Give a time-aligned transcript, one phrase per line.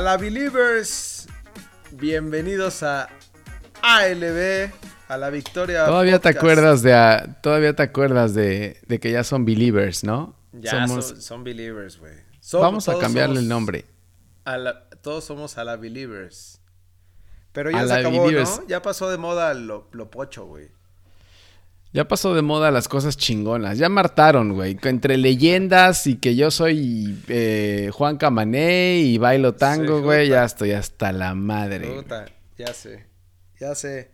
[0.00, 1.28] A la Believers,
[1.90, 3.10] bienvenidos a
[3.82, 4.70] ALB,
[5.08, 5.84] a la victoria.
[5.84, 10.34] Todavía te acuerdas de, a- todavía te acuerdas de, de que ya son believers, ¿no?
[10.52, 12.14] Ya Somos- son, son Believers, güey.
[12.54, 13.84] Vamos a cambiarle el nombre.
[14.46, 16.62] a la- todos somos a la Believers.
[17.52, 18.60] Pero ya A se acabó, Believers.
[18.62, 18.66] ¿no?
[18.68, 20.70] Ya pasó de moda lo, lo pocho, güey.
[21.92, 23.76] Ya pasó de moda las cosas chingonas.
[23.78, 24.78] Ya martaron, güey.
[24.82, 30.28] Entre leyendas y que yo soy eh, Juan Camané y bailo tango, Sí, güey.
[30.28, 32.04] Ya estoy hasta la madre.
[32.56, 33.06] ya sé.
[33.58, 34.10] Ya sé.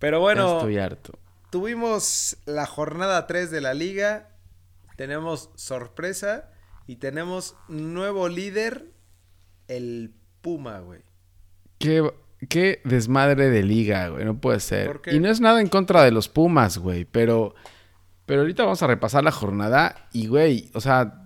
[0.00, 1.18] Pero Ya bueno, estoy harto.
[1.50, 4.30] tuvimos la jornada 3 de la liga.
[4.96, 6.50] Tenemos sorpresa
[6.88, 8.90] y tenemos nuevo líder,
[9.68, 11.00] el Puma, güey.
[11.78, 12.10] Qué,
[12.48, 14.24] qué desmadre de liga, güey.
[14.24, 15.00] No puede ser.
[15.12, 17.04] Y no es nada en contra de los Pumas, güey.
[17.04, 17.54] Pero,
[18.26, 20.08] pero ahorita vamos a repasar la jornada.
[20.12, 21.22] Y, güey, o sea,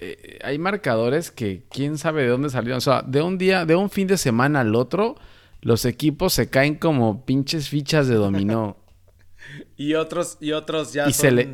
[0.00, 2.78] eh, hay marcadores que quién sabe de dónde salieron.
[2.78, 5.16] O sea, de un día, de un fin de semana al otro,
[5.60, 8.76] los equipos se caen como pinches fichas de dominó.
[9.76, 11.48] Y otros, y otros ya Y son, se le-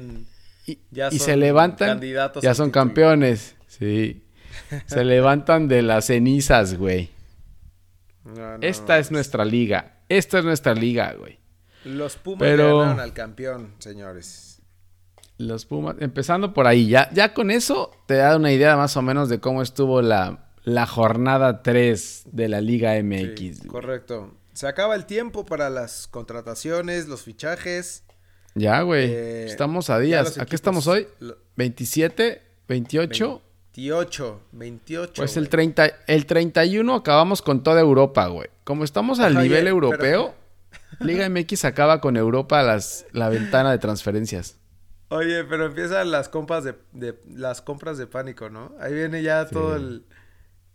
[0.66, 1.88] y, ya y son se levantan.
[1.88, 2.84] candidatos Ya son título.
[2.84, 3.56] campeones.
[3.66, 4.24] Sí.
[4.86, 7.08] Se levantan de las cenizas, güey.
[8.36, 9.98] No, no, Esta es nuestra liga.
[10.08, 11.38] Esta es nuestra liga, güey.
[11.84, 14.60] Los Pumas Pero- ganaron al campeón, señores.
[15.38, 19.02] Los Pumas, empezando por ahí, ya, ya con eso te da una idea más o
[19.02, 23.66] menos de cómo estuvo la, la jornada 3 de la Liga Sí, MX.
[23.68, 24.34] correcto.
[24.52, 28.02] Se acaba el tiempo para las contrataciones, los fichajes.
[28.56, 29.08] ya, güey.
[29.12, 30.38] Eh, estamos a días.
[30.38, 31.06] ¿A qué estamos hoy?
[31.20, 33.40] lo- 27, 28.
[33.78, 35.12] 28, 28.
[35.16, 35.50] Pues el, güey.
[35.50, 38.48] 30, el 31 acabamos con toda Europa, güey.
[38.64, 40.34] Como estamos al Ajá, nivel europeo,
[41.00, 44.56] Liga MX acaba con Europa las, la ventana de transferencias.
[45.10, 48.72] Oye, pero empiezan las compras de, de- las compras de pánico, ¿no?
[48.80, 50.04] Ahí viene ya todo el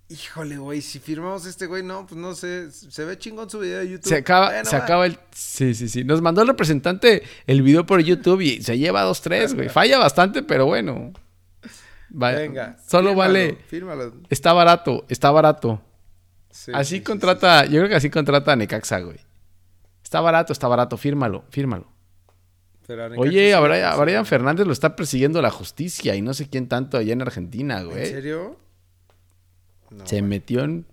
[0.09, 3.79] Híjole, güey, si firmamos este güey, no, pues no sé, se ve chingón su video
[3.79, 4.09] de YouTube.
[4.09, 4.83] Se acaba, Bueno, se va.
[4.83, 5.17] acaba el.
[5.31, 6.03] Sí, sí, sí.
[6.03, 9.69] Nos mandó el representante el video por YouTube y se lleva dos, tres, güey.
[9.69, 11.13] Falla bastante, pero bueno.
[12.21, 12.77] Va- Venga.
[12.87, 13.57] Solo fírmalo, vale.
[13.67, 14.13] Fírmalo.
[14.29, 15.81] Está barato, está barato.
[16.51, 17.65] Sí, así sí, sí, contrata.
[17.65, 19.17] Yo creo que así contrata a Necaxa, güey.
[20.03, 20.97] Está barato, está barato.
[20.97, 21.87] Fírmalo, fírmalo.
[22.85, 26.97] Pero Oye, a Brian, Fernández lo está persiguiendo la justicia y no sé quién tanto
[26.97, 28.05] allá en Argentina, ¿En güey.
[28.05, 28.59] serio?
[29.89, 30.29] No, Se güey.
[30.29, 30.85] metió en.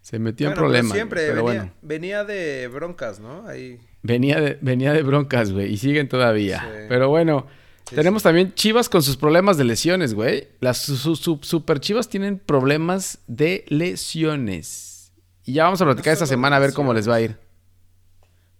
[0.00, 0.92] Se metió en pero problemas.
[0.92, 1.72] siempre pero venía, bueno.
[1.82, 3.46] venía de broncas, ¿no?
[3.46, 3.78] Ahí.
[4.02, 6.86] Venía de, venía de broncas, güey, y siguen todavía.
[6.88, 7.46] Pero bueno,
[7.88, 10.48] Sí, tenemos también Chivas con sus problemas de lesiones, güey.
[10.60, 15.12] Las su- su- su- super Chivas tienen problemas de lesiones.
[15.44, 17.38] Y ya vamos a platicar esta semana a ver cómo les va a ir.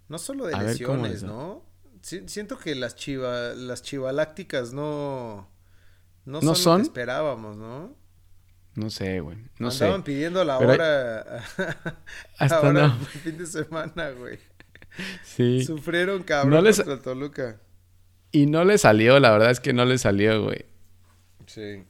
[0.08, 1.22] No solo de A lesiones.
[1.24, 1.64] ¿no?
[2.02, 5.48] Si- siento que las chiva, las chivalácticas no,
[6.24, 6.76] no, ¿No son, lo son?
[6.82, 7.96] que esperábamos, ¿no?
[8.76, 9.38] No sé, güey.
[9.58, 10.04] No Andaban sé.
[10.04, 11.44] pidiendo la Pero hay- hora,
[12.38, 12.96] Hasta ahora no.
[13.06, 14.38] fin de semana, güey.
[15.24, 15.64] Sí.
[15.64, 17.60] Sufrieron cabrón No les- contra Toluca.
[18.32, 20.64] Y no le salió, la verdad es que no le salió, güey.
[21.46, 21.84] Sí.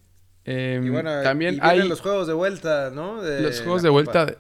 [0.45, 3.21] Em, Y bueno, también y vienen hay los juegos de vuelta, ¿no?
[3.21, 4.03] De los juegos de Copa.
[4.13, 4.39] vuelta.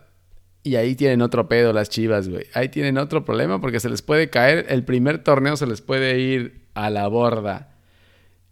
[0.62, 2.47] Y ahí tienen otro pedo las chivas, güey.
[2.55, 4.67] Ahí tienen otro problema porque se les puede caer.
[4.69, 7.73] El primer torneo se les puede ir a la borda.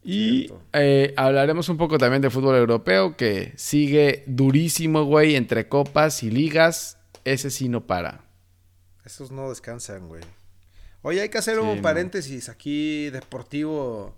[0.04, 6.22] Y eh, hablaremos un poco también de fútbol europeo que sigue durísimo, güey, entre copas
[6.22, 6.98] y ligas.
[7.24, 8.20] Ese sí no para.
[9.04, 10.22] Esos no descansan, güey.
[11.06, 14.16] Oye, hay que hacer Sí, un paréntesis aquí deportivo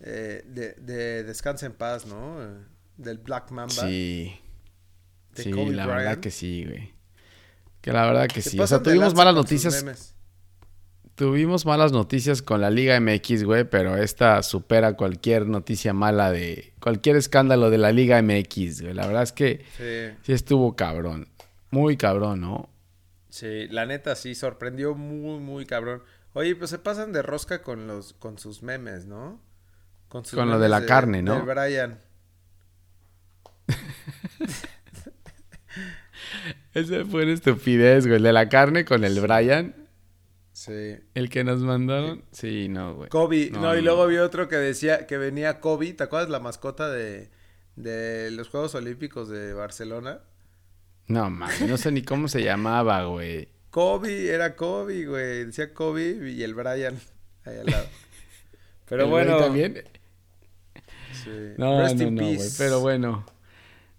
[0.00, 2.38] eh, de, de Descansa en Paz, ¿no?
[2.96, 3.74] Del Black Mamba.
[3.74, 4.34] Sí.
[5.34, 6.94] de Sí, Kobe la verdad que sí, güey.
[7.82, 8.58] Que la verdad que sí.
[8.58, 10.14] O sea, tuvimos malas noticias.
[11.14, 16.72] Tuvimos malas noticias con la Liga MX, güey, pero esta supera cualquier noticia mala de
[16.80, 18.94] cualquier escándalo de la Liga MX, güey.
[18.94, 21.28] La verdad es que Sí, sí estuvo cabrón.
[21.70, 22.70] Muy cabrón, ¿no?
[23.38, 26.02] Sí, la neta sí, sorprendió muy, muy cabrón.
[26.34, 29.40] Oye, pues se pasan de rosca con los, con sus memes, ¿no?
[30.08, 31.44] Con, sus Con lo de la carne, ¿no?
[31.44, 32.00] De Brian.
[36.74, 38.16] Esa fue una estupidez, güey.
[38.16, 39.74] El de la carne con el Brian,
[40.52, 40.96] Sí.
[41.14, 42.24] el que nos mandaron.
[42.32, 43.08] Sí, no, güey.
[43.08, 46.40] Kobe, no, No, y luego vi otro que decía que venía Kobe, ¿te acuerdas la
[46.40, 47.30] mascota de,
[47.76, 50.20] de los Juegos Olímpicos de Barcelona?
[51.08, 53.48] No, mames, no sé ni cómo se llamaba, güey.
[53.70, 56.98] Kobe, era Kobe, güey, decía Kobe y el Brian
[57.44, 57.86] ahí al lado.
[58.88, 59.82] Pero El bueno, también.
[61.24, 61.30] sí.
[61.56, 62.54] No, Rest no, in no, peace.
[62.58, 63.26] Pero bueno.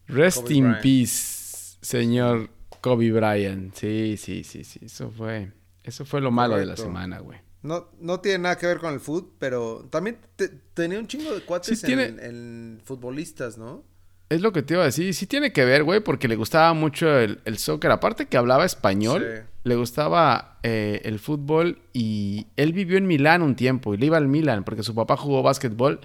[0.07, 0.81] Rest Kobe in Bryant.
[0.81, 2.50] peace, señor
[2.81, 3.73] Kobe Bryant.
[3.75, 4.79] Sí, sí, sí, sí.
[4.83, 5.51] Eso fue.
[5.83, 7.39] Eso fue lo malo de la semana, güey.
[7.61, 11.33] No, no tiene nada que ver con el fútbol, pero también te- tenía un chingo
[11.33, 13.83] de cuates Sí, tiene- en, en futbolistas, ¿no?
[14.29, 15.11] Es lo que te iba a decir.
[15.15, 17.89] Sí tiene que ver, güey, porque le gustaba mucho el, el soccer.
[17.91, 19.49] Aparte que hablaba español, Sí.
[19.63, 24.17] le gustaba eh, el fútbol y él vivió en Milán un tiempo y le iba
[24.17, 25.99] al Milán porque su papá jugó básquetbol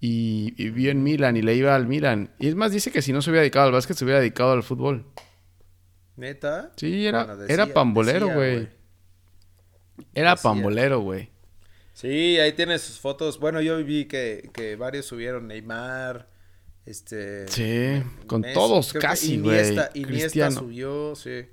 [0.00, 2.30] y, y vivió en Milán y le iba al Milán.
[2.38, 4.52] Y es más, dice que si no se hubiera dedicado al básquet, se hubiera dedicado
[4.52, 5.06] al fútbol.
[6.16, 6.72] ¿Neta?
[6.76, 8.68] Sí, era, Bueno, decía- era pambolero, güey.
[10.14, 10.42] Era Decía.
[10.42, 11.30] pambolero, güey.
[11.94, 13.38] Sí, ahí tiene sus fotos.
[13.40, 16.28] Bueno, yo vi que, que varios subieron Neymar,
[16.86, 17.48] este...
[17.48, 19.58] Sí, con Messi, todos casi, güey.
[19.58, 20.60] Iniesta, Iniesta Cristiano.
[20.60, 21.46] subió, sí.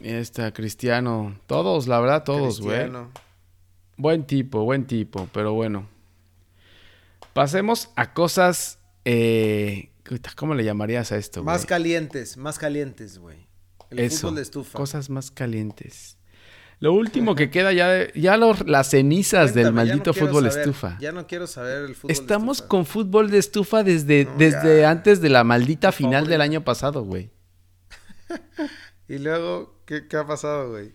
[0.00, 1.38] Iniesta, Cristiano.
[1.46, 2.90] Todos, la verdad, todos, güey.
[3.96, 5.88] Buen tipo, buen tipo, pero bueno.
[7.32, 8.78] Pasemos a cosas.
[9.04, 9.90] Eh,
[10.36, 13.46] ¿Cómo le llamarías a esto, Más calientes, más calientes, güey.
[13.90, 14.22] El Eso.
[14.22, 14.78] fútbol de estufa.
[14.78, 16.13] Cosas más calientes.
[16.84, 20.58] Lo último que queda ya, de- ya los- las cenizas del Cuéntame, maldito fútbol saber,
[20.68, 20.98] estufa.
[21.00, 24.80] Ya no quiero saber el fútbol Estamos de con fútbol de estufa desde, No, desde
[24.82, 24.90] ya.
[24.90, 27.30] antes de la maldita final del año pasado, güey.
[29.08, 30.92] Y luego, ¿qué, qué ha pasado, güey?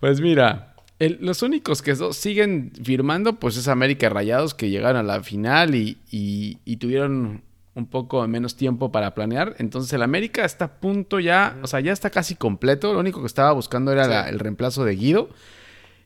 [0.00, 5.02] Pues mira, el- los únicos que siguen firmando, pues es América Rayados, que llegaron a
[5.02, 7.43] la final y, y- y tuvieron
[7.74, 9.56] un poco menos tiempo para planear.
[9.58, 12.92] Entonces el América está a punto ya, o sea, ya está casi completo.
[12.92, 14.10] Lo único que estaba buscando era Sí.
[14.10, 15.28] la- el reemplazo de Guido.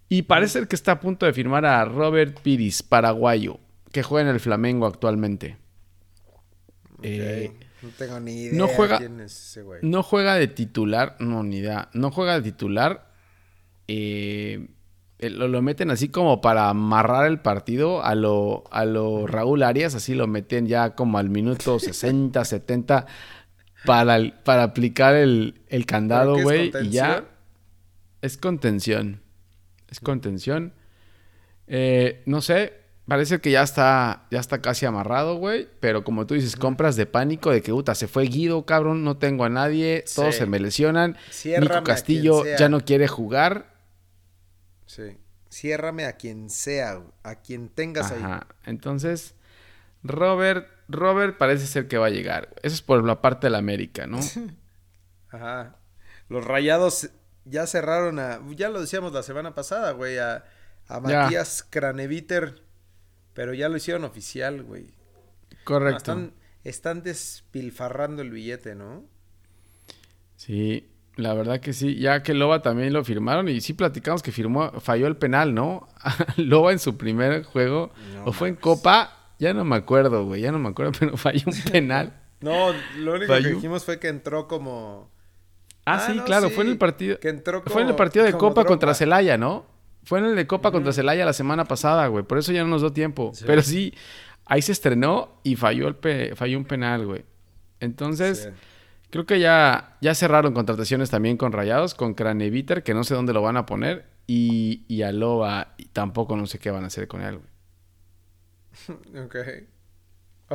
[0.09, 3.61] Y parece que está a punto de firmar a Robert Piris, paraguayo,
[3.93, 5.59] que juega en el Flamengo actualmente.
[7.03, 9.81] Eh, No tengo ni idea no juega- quién es ese güey.
[9.83, 11.91] no juega de titular, no, ni idea.
[11.93, 13.07] No juega de titular.
[13.91, 14.69] eh,
[15.21, 19.95] lo, lo meten así como para amarrar el partido a lo, a lo Raúl Arias,
[19.95, 23.07] así lo meten ya como al minuto 60, 70
[23.85, 26.73] para, el- para aplicar el, el candado, güey.
[26.83, 27.25] Y ya
[28.23, 29.21] es contención.
[29.89, 30.73] Es contención.
[31.67, 32.73] Eh, no sé,
[33.07, 35.69] parece que ya está, ya está casi amarrado, güey.
[35.81, 39.17] Pero como tú dices, compras de pánico de que, puta, se fue Guido, cabrón, no
[39.17, 40.41] tengo a nadie, todos Sí.
[40.41, 41.17] se me lesionan.
[41.31, 43.78] Ciérrame a Nico Castillo ya no quiere jugar.
[44.89, 45.19] Sí.
[45.51, 48.23] Ciérrame a quien sea, a quien tengas ahí.
[48.23, 48.49] Ajá.
[48.65, 49.35] Entonces,
[50.03, 52.55] Robert, Robert parece ser que va a llegar.
[52.63, 54.19] Eso es por la parte de la América, ¿no?
[55.31, 55.77] Ajá.
[56.29, 57.11] Los rayados
[57.45, 58.41] ya cerraron a.
[58.57, 60.19] Ya lo decíamos la semana pasada, güey.
[60.19, 60.45] A,
[60.87, 61.01] a.
[61.01, 62.63] Matías Craneviter.
[63.35, 64.95] Pero ya lo hicieron oficial, güey.
[65.65, 65.99] Correcto.
[65.99, 69.05] Están, están despilfarrando el billete, ¿no?
[70.37, 71.97] Sí, la verdad que sí.
[71.97, 75.87] Ya que Loba también lo firmaron y sí platicamos que firmó, falló el penal, ¿no?
[76.37, 78.55] Loba en su primer juego, No o fue en.
[78.57, 82.13] Copa, ya no me acuerdo, güey, ya no me acuerdo, pero falló un penal.
[82.41, 83.49] No, lo único Falló.
[83.49, 85.11] que dijimos fue que entró como.
[85.85, 87.19] Ah, Ah, sí, no, claro, sí, fue en el partido.
[87.19, 88.95] que entró Fue en el partido de Copa contra.
[88.95, 89.67] Celaya, ¿no?
[90.05, 92.25] Fue en el de Copa contra Celaya la semana pasada, güey.
[92.25, 93.33] Por eso ya no nos dio tiempo.
[93.35, 93.45] Sí.
[93.47, 93.93] Pero sí,
[94.47, 97.25] ahí se estrenó y falló, el pe- falló un penal, güey.
[97.81, 98.61] Entonces, Sí.
[99.11, 103.33] Creo que ya, ya cerraron contrataciones también con Rayados, con Craneviter, que no sé dónde
[103.33, 106.89] lo van a poner, y, y a Loba, y tampoco no sé qué van a
[106.89, 107.59] hacer con él, güey.
[109.25, 109.37] Ok.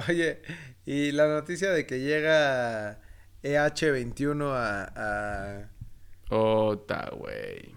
[0.08, 0.42] Oye,
[0.86, 3.00] y la noticia de que llega
[3.44, 5.70] EH21 a, a,
[6.30, 7.76] Ota, güey.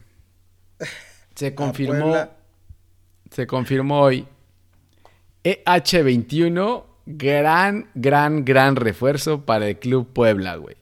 [1.35, 2.15] Se confirmó.
[3.31, 4.27] Se confirmó hoy.
[5.45, 10.77] EH21, gran, gran, gran refuerzo para el Club Puebla, güey.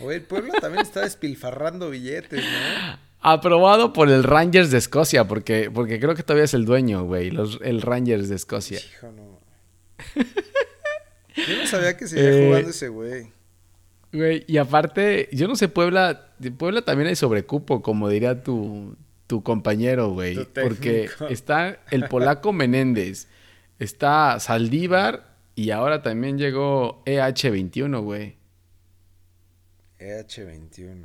[0.00, 2.98] Oye, el pueblo también está despilfarrando billetes, ¿no?
[3.20, 7.30] Aprobado por el Rangers de Escocia, porque, porque creo que todavía es el dueño, güey.
[7.30, 8.78] los- el Rangers de Escocia.
[8.80, 9.38] Hijo, no.
[11.36, 13.32] Yo no sabía que seguía Eh, jugando ese güey.
[14.12, 19.42] Güey, y aparte, yo no sé, Puebla, Puebla también hay sobrecupo, como diría tu, tu
[19.42, 20.44] compañero, güey.
[20.54, 23.28] Porque está el polaco Menéndez,
[23.78, 28.36] está Saldívar y ahora también llegó EH21, güey.
[29.98, 31.04] EH21.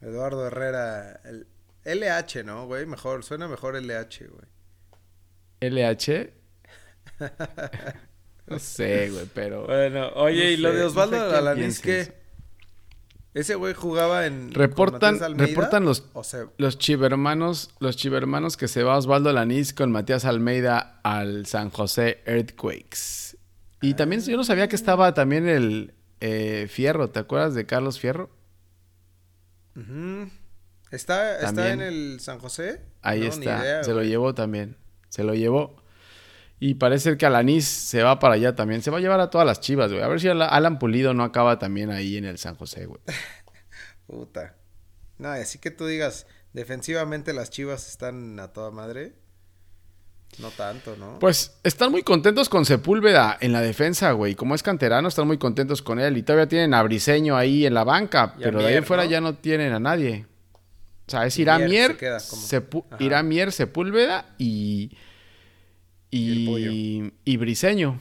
[0.00, 1.20] Eduardo Herrera.
[1.24, 1.46] El
[1.84, 2.86] LH, ¿no, güey?
[2.86, 4.46] Mejor, suena mejor LH, güey.
[5.60, 6.32] LH.
[8.46, 9.64] No sé, güey, pero...
[9.66, 12.08] Bueno, oye, No y lo sé, de no Osvaldo sé Alanís, pienses.
[12.08, 12.24] ¿qué?
[13.32, 14.52] ¿Ese güey jugaba en.
[14.52, 15.46] Reportan, Almeida?
[15.46, 20.24] reportan los, O sea, los chivermanos, los chivermanos que se va Osvaldo Lanís con Matías
[20.24, 23.33] Almeida al San José Earthquakes.
[23.84, 27.98] Y también yo no sabía que estaba también el eh, Fierro, ¿te acuerdas de Carlos
[28.00, 28.30] Fierro?
[30.90, 32.80] ¿Está, ¿Está en el San José?
[33.02, 34.76] Ahí No, está, idea, se lo llevó también,
[35.08, 35.82] se lo llevó.
[36.60, 39.46] Y parece que Alanís se va para allá también, se va a llevar a todas
[39.46, 40.02] las chivas, güey.
[40.02, 43.00] A ver si Ala- Alan Pulido no acaba también ahí en el San José, güey.
[44.06, 44.56] Puta.
[45.18, 49.14] No, así que tú digas, defensivamente las chivas están a toda madre.
[50.38, 51.18] No tanto, ¿no?
[51.18, 54.34] Pues están muy contentos con Sepúlveda en la defensa, güey.
[54.34, 56.16] Como es canterano, están muy contentos con él.
[56.16, 59.20] Y todavía tienen a Briseño ahí en la banca, pero de ahí en fuera ya
[59.20, 60.26] no tienen a nadie.
[61.06, 61.96] O sea, es Iramier,
[62.98, 64.96] Iramier, Sepúlveda y.
[66.10, 68.00] Y, y, Briseño.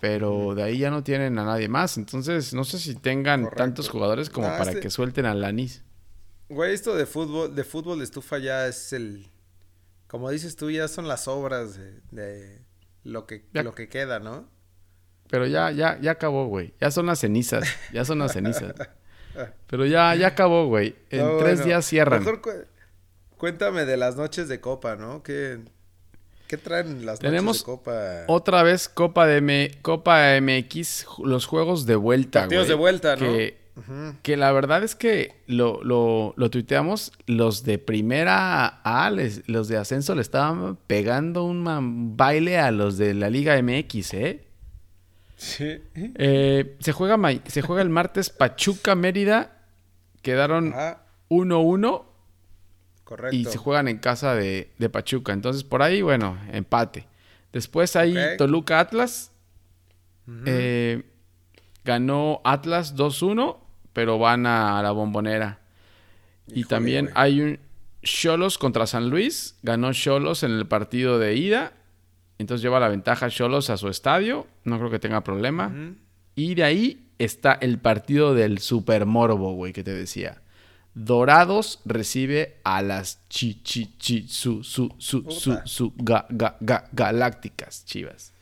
[0.00, 1.96] Pero de ahí ya no tienen a nadie más.
[1.96, 5.82] Entonces, no sé si tengan tantos jugadores como para este que suelten a Lanis.
[6.48, 9.26] Güey, esto de fútbol, de fútbol de estufa ya es el.
[10.08, 11.78] Como dices tú, ya son las obras
[12.10, 12.62] de,
[13.04, 14.48] lo, que, lo que queda, ¿no?
[15.30, 16.72] Pero ya, ya, ya acabó, güey.
[16.80, 17.68] Ya son las cenizas.
[17.92, 18.74] Ya son las cenizas.
[19.68, 20.96] Pero ya, ya acabó, güey.
[21.10, 22.20] En tres días cierran.
[22.20, 22.40] Mejor
[23.36, 25.22] cuéntame de las noches de copa, ¿no?
[25.22, 25.60] ¿Qué,
[26.46, 28.24] qué traen las noches de copa?
[28.26, 33.26] Otra vez Copa de M Copa MX, los juegos de vuelta, Partidos de vuelta, ¿no?
[33.26, 33.58] Que,
[34.36, 39.10] la verdad es que lo, lo, lo tuiteamos, los de primera A,
[39.46, 44.44] los de ascenso le estaban pegando un baile a los de la Liga MX, ¿eh?
[45.36, 45.80] Sí.
[45.94, 47.16] Eh, se, juega
[47.46, 49.62] se juega el martes Pachuca Mérida.
[50.22, 50.74] Quedaron
[51.30, 52.04] 1-1.
[53.04, 53.36] Correcto.
[53.36, 55.32] Y se juegan en casa de, Pachuca.
[55.32, 57.06] Entonces, por ahí, bueno, empate.
[57.52, 59.32] Después hay Toluca Atlas.
[60.44, 61.04] Eh,
[61.84, 63.56] ganó Atlas 2-1,
[63.98, 65.58] pero van a, la bombonera.
[66.46, 67.58] y también hay un
[68.00, 69.56] Cholos contra San Luis.
[69.64, 71.72] Ganó Cholos en el partido de ida.
[72.38, 74.46] Entonces lleva la ventaja Cholos a su estadio.
[74.62, 75.74] No creo que tenga problema.
[76.36, 80.42] Y de ahí está el partido del Super Morbo, güey, que te decía.
[80.94, 86.88] Dorados recibe a las chi, chi, chi, su, su, su, su, su, ga, ga, ga,
[86.92, 88.32] galácticas chivas.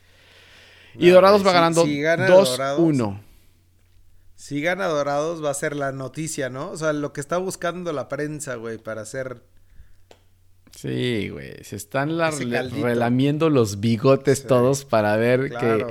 [0.98, 3.20] y Dorados va ganando 2-1.
[4.36, 6.70] Si gana Dorados va a ser la noticia, ¿no?
[6.70, 9.42] O sea, lo que está buscando la prensa, güey, para hacer
[10.76, 11.64] Sí, güey.
[11.64, 15.86] Se están relamiendo los bigotes todos para ver que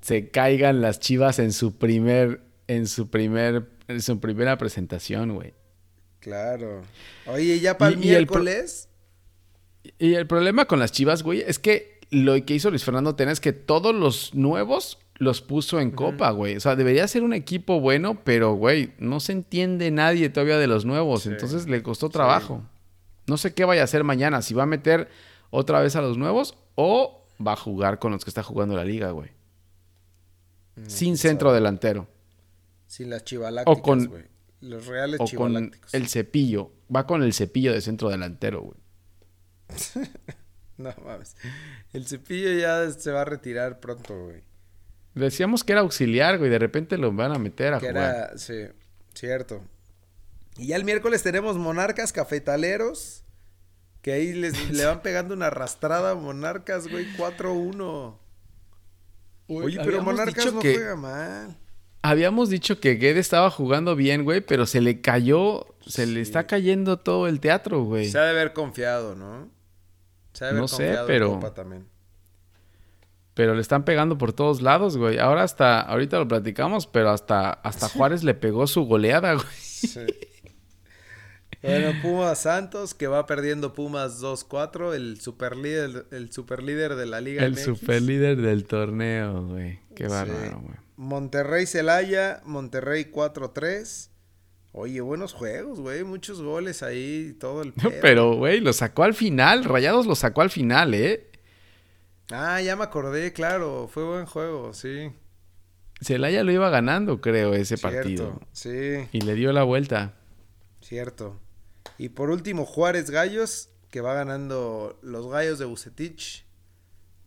[0.00, 5.52] se caigan las chivas en su primer, en su primer, en su primera presentación, güey.
[6.20, 6.82] Claro.
[7.26, 8.88] Oye, ¿ya para el miércoles?
[9.98, 13.32] y el problema con las chivas, güey, es que lo que hizo Luis Fernando Tena
[13.32, 16.56] es que todos los nuevos los puso en copa, güey.
[16.56, 20.66] O sea, debería ser un equipo bueno, pero, güey, no se entiende nadie todavía de
[20.66, 21.26] los nuevos.
[21.26, 22.62] Entonces le costó trabajo.
[23.26, 25.08] No sé qué vaya a hacer mañana, si va a meter
[25.50, 28.84] otra vez a los nuevos o va a jugar con los que está jugando la
[28.84, 29.30] liga, güey.
[30.76, 32.08] Mm, Sin centro delantero.
[32.86, 34.26] Sin las chivalácticas, o con,
[34.60, 36.72] Los reales o con el cepillo.
[36.94, 38.78] Va con el cepillo de centro delantero, güey.
[40.76, 41.36] no mames.
[41.92, 44.42] El cepillo ya se va a retirar pronto, güey.
[45.14, 46.50] Decíamos que era auxiliar, güey.
[46.50, 47.96] De repente lo van a meter a jugar.
[47.96, 48.66] Era, sí,
[49.14, 49.62] cierto.
[50.56, 53.22] Y ya el miércoles tenemos Monarcas Cafetaleros.
[54.02, 58.18] Que ahí les, le van pegando una arrastrada a Monarcas, güey, 4-1.
[59.46, 61.56] Oye, pero Monarcas no juega mal.
[62.02, 66.46] Habíamos dicho que Guede estaba jugando bien, güey, pero se le cayó, se le está
[66.46, 68.10] cayendo todo el teatro, güey.
[68.10, 69.48] Se ha de haber confiado, ¿no?
[70.34, 71.38] Se ha de haber no sé, pero...
[71.54, 71.86] también.
[73.34, 75.18] Pero le están pegando por todos lados, güey.
[75.18, 79.46] Ahora hasta, ahorita lo platicamos, pero hasta, hasta Juárez le pegó su goleada, güey.
[79.58, 80.06] Sí.
[81.64, 87.42] Bueno, Pumas Santos, que va perdiendo Pumas 2-4, el superlíder, el superlíder de la Liga
[87.42, 89.80] El superlíder del torneo, güey.
[89.96, 90.76] Qué bárbaro, güey.
[90.96, 94.10] Monterrey Celaya, Monterrey 4-3.
[94.72, 96.04] Oye, buenos juegos, güey.
[96.04, 97.72] Muchos goles ahí, todo el
[98.02, 99.64] Pero, güey, lo sacó al final.
[99.64, 101.30] Rayados lo sacó al final, ¿eh?
[102.30, 103.88] Ah, ya me acordé, claro.
[103.88, 105.12] Fue buen juego, sí.
[106.00, 108.40] Celaya lo iba ganando, creo, ese partido.
[108.52, 109.08] Sí.
[109.12, 110.14] Y le dio la vuelta.
[110.80, 111.40] Cierto.
[111.98, 116.44] Y por último, Juárez Gallos, que va ganando los Gallos de Bucetich.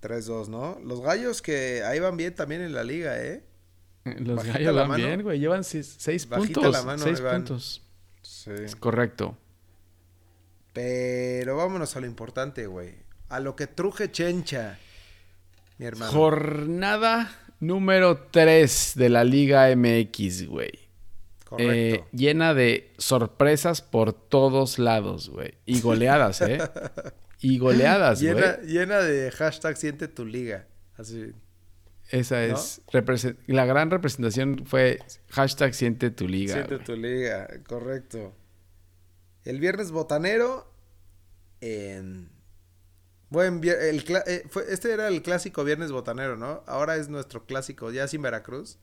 [0.01, 0.79] 3-2, ¿no?
[0.83, 3.43] Los Gallos que ahí van bien también en la liga, ¿eh?
[4.05, 5.39] Los Gallos van bien, güey.
[5.39, 6.71] Llevan 6 puntos.
[6.71, 7.83] La mano, seis puntos.
[8.21, 8.51] Sí.
[8.51, 9.37] Es correcto.
[10.73, 12.95] Pero vámonos a lo importante, güey.
[13.29, 14.77] A lo que truje Chencha,
[15.77, 16.11] mi hermano.
[16.11, 20.87] Jornada número 3 de la Liga MX, güey.
[21.57, 25.53] Eh, llena de sorpresas por todos lados, güey.
[25.65, 26.59] Y goleadas, ¿eh?
[27.39, 28.35] y goleadas, güey.
[28.65, 30.67] Llena, de hashtag siente tu liga.
[30.97, 31.31] Así.
[32.09, 32.81] Esa es.
[33.47, 36.53] La gran representación fue hashtag siente tu liga.
[36.53, 38.33] Siente tu liga, correcto.
[39.43, 40.73] El viernes botanero.
[41.61, 42.36] En...
[43.29, 46.63] Buen el, eh, este era el clásico viernes botanero, ¿no?
[46.65, 48.77] Ahora es nuestro clásico, ya sin Veracruz.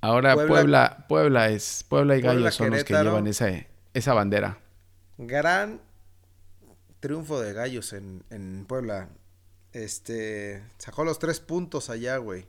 [0.00, 3.48] Ahora Puebla, Puebla, es, Puebla y Gallos son los que llevan esa,
[3.94, 4.58] esa bandera.
[5.18, 5.80] Gran
[7.00, 9.08] triunfo de Gallos en, en Puebla.
[9.72, 12.46] Este, sacó los tres puntos allá, güey.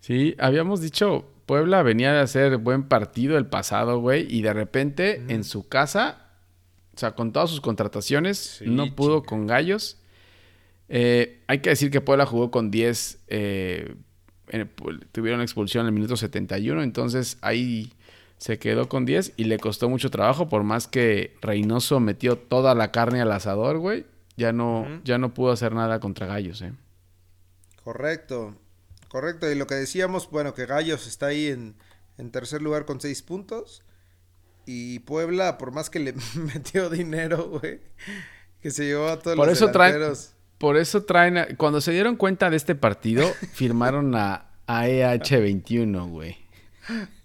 [0.00, 5.24] Sí, habíamos dicho, Puebla venía de hacer buen partido el pasado, güey, y de repente
[5.28, 6.25] en su casa,
[6.96, 9.98] o sea, con todas sus contrataciones, no pudo con Gallos.
[10.88, 13.94] Eh, hay que decir que Puebla jugó con 10, eh,
[15.12, 17.92] tuvieron expulsión en el minuto 71, entonces ahí
[18.38, 22.74] se quedó con 10 y le costó mucho trabajo, por más que Reynoso metió toda
[22.74, 26.72] la carne al asador, güey, ya no, ya no pudo hacer nada contra Gallos, eh.
[27.82, 28.54] Correcto,
[29.08, 29.50] correcto.
[29.50, 31.76] Y lo que decíamos, bueno, que Gallos está ahí en,
[32.30, 33.82] tercer lugar con 6 puntos.
[34.66, 37.80] Y Puebla, por más que le metió dinero, güey,
[38.60, 40.32] que se llevó a todos por los eso delanteros.
[40.58, 46.36] por eso traen, cuando se dieron cuenta de este partido, firmaron a, a EH21, güey.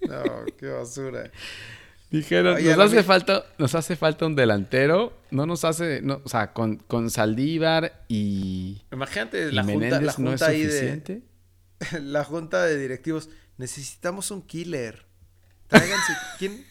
[0.08, 0.24] No,
[0.58, 1.32] qué basura.
[2.12, 6.52] Dijeron, nos hace falta, nos hace falta un delantero, no nos hace, no, o sea,
[6.52, 11.22] con, con Saldívar y Imagínate la, junta, la junta, ahí de
[12.02, 15.06] la junta de directivos, necesitamos un killer.
[15.68, 16.66] Tráiganse quién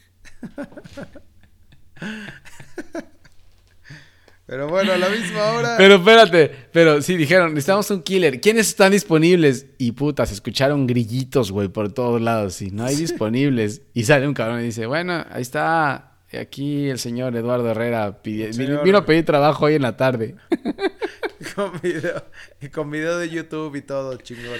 [4.50, 5.76] Pero bueno, a la misma hora.
[5.78, 8.40] Pero espérate, pero sí dijeron, necesitamos un killer.
[8.40, 9.66] ¿Quiénes están disponibles?
[9.78, 12.60] Y putas, escucharon grillitos, güey, por todos lados.
[12.60, 13.82] Y no hay disponibles.
[13.94, 18.18] Y sale un cabrón y dice, bueno, ahí está aquí el señor Eduardo Herrera.
[18.24, 20.34] Vino a pedir trabajo hoy en la tarde.
[21.54, 22.24] con, video,
[22.72, 24.58] con video de YouTube y todo, chingón.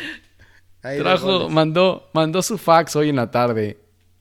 [0.82, 3.78] Trajo, mandó, mandó su fax hoy en la tarde.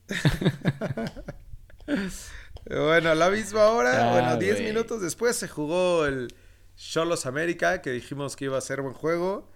[2.69, 6.33] Bueno, a la misma hora, bueno, 10 minutos después se jugó el
[6.75, 9.49] Cholos América, que dijimos que iba a ser buen juego.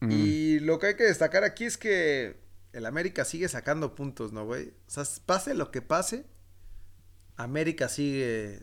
[0.00, 0.10] Mm.
[0.12, 2.36] Y lo que hay que destacar aquí es que
[2.72, 4.68] el América sigue sacando puntos, ¿no, güey?
[4.68, 6.24] O sea, pase lo que pase,
[7.36, 8.60] América sigue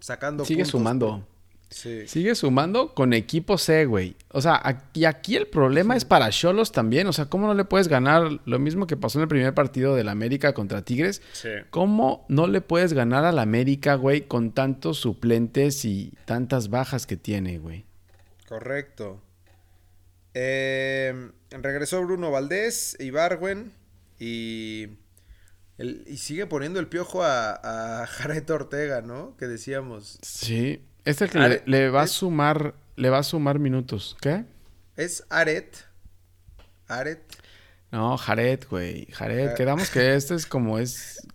[0.00, 0.48] sacando puntos.
[0.48, 1.26] Sigue sumando.
[1.70, 4.16] Sigue sumando con equipo C, güey.
[4.32, 7.06] O sea, y aquí el problema es para Cholos también.
[7.06, 9.94] O sea, ¿cómo no le puedes ganar lo mismo que pasó en el primer partido
[9.94, 11.22] del América contra Tigres?
[11.70, 17.16] ¿Cómo no le puedes ganar al América, güey, con tantos suplentes y tantas bajas que
[17.16, 17.86] tiene, güey?
[18.48, 19.22] Correcto.
[20.34, 23.72] Eh, regresó Bruno Valdés, Ibarwen
[24.18, 24.88] y,
[25.78, 29.36] y sigue poniendo el piojo a, a Jared Ortega, ¿no?
[29.36, 30.18] Que decíamos.
[30.22, 30.84] Sí.
[31.04, 34.16] Este que le, va a sumar, le va a sumar minutos.
[34.20, 34.44] ¿Qué?
[34.96, 35.84] Es Aret.
[36.88, 37.22] Aret.
[37.90, 39.06] No, Jared, güey.
[39.06, 39.48] Jared.
[39.48, 39.54] Ah.
[39.54, 41.26] Quedamos que este es como es.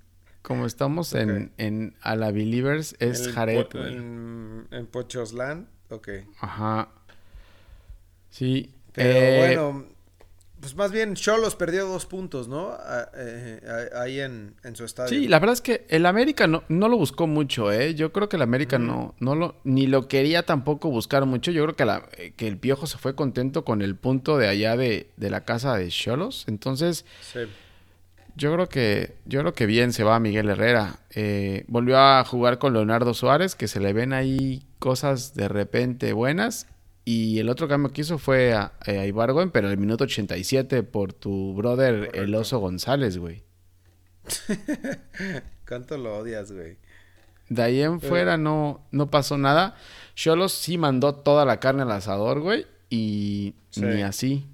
[0.41, 3.95] Como estamos en, en A la Believers, es Jared, güey.
[3.95, 6.09] En, en Pochoslan, ok.
[6.39, 6.89] Ajá.
[8.29, 8.71] Sí.
[8.93, 9.85] Pero eh, bueno,
[10.65, 12.75] pues más bien Cholos perdió dos puntos, ¿no?
[13.15, 13.61] Eh,
[13.95, 15.09] ahí en, su estadio.
[15.09, 17.93] Sí, la verdad es que el América no, no lo buscó mucho, ¿eh?
[17.93, 21.51] Yo creo que el América no, no lo, ni lo quería tampoco buscar mucho.
[21.51, 24.75] Yo creo que, la, que el Piojo se fue contento con el punto de allá
[24.75, 26.45] de, la casa de Cholos.
[26.47, 27.05] Entonces,
[28.35, 30.97] yo creo que, yo creo que bien se va Miguel Herrera.
[31.11, 36.11] Eh, volvió a jugar con Leonardo Suárez, que se le ven ahí cosas de repente
[36.13, 36.65] buenas.
[37.07, 40.81] Y el otro cambio que hizo fue a, eh, a Ibargüen, pero el minuto 87
[40.81, 43.43] por tu brother El Oso González, güey.
[45.67, 46.77] ¿Cuánto lo odias, güey?
[47.49, 49.75] De ahí en fuera no, no pasó nada.
[50.15, 52.65] Cholos sí mandó toda la carne al asador, güey.
[52.89, 54.47] Y ni así.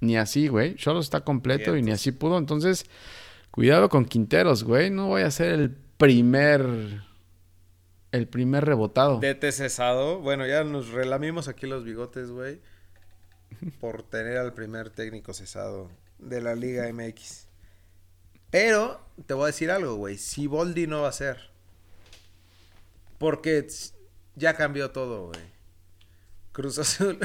[0.00, 0.74] Ni así, güey.
[0.74, 2.36] Cholos está completo y ni así pudo.
[2.36, 2.84] Entonces,
[3.50, 4.90] cuidado con Quinteros, güey.
[4.90, 7.02] No voy a ser el primer
[8.12, 9.20] el primer rebotado.
[9.20, 10.20] Vete cesado.
[10.20, 12.60] Bueno, ya nos relamimos aquí los bigotes, güey.
[13.80, 17.46] Por tener al primer técnico cesado de la Liga MX.
[18.50, 20.16] Pero te voy a decir algo, güey.
[20.16, 21.50] Si Boldi no va a ser.
[23.18, 23.66] Porque
[24.36, 25.40] ya cambió todo, güey.
[26.52, 27.18] Cruz Azul.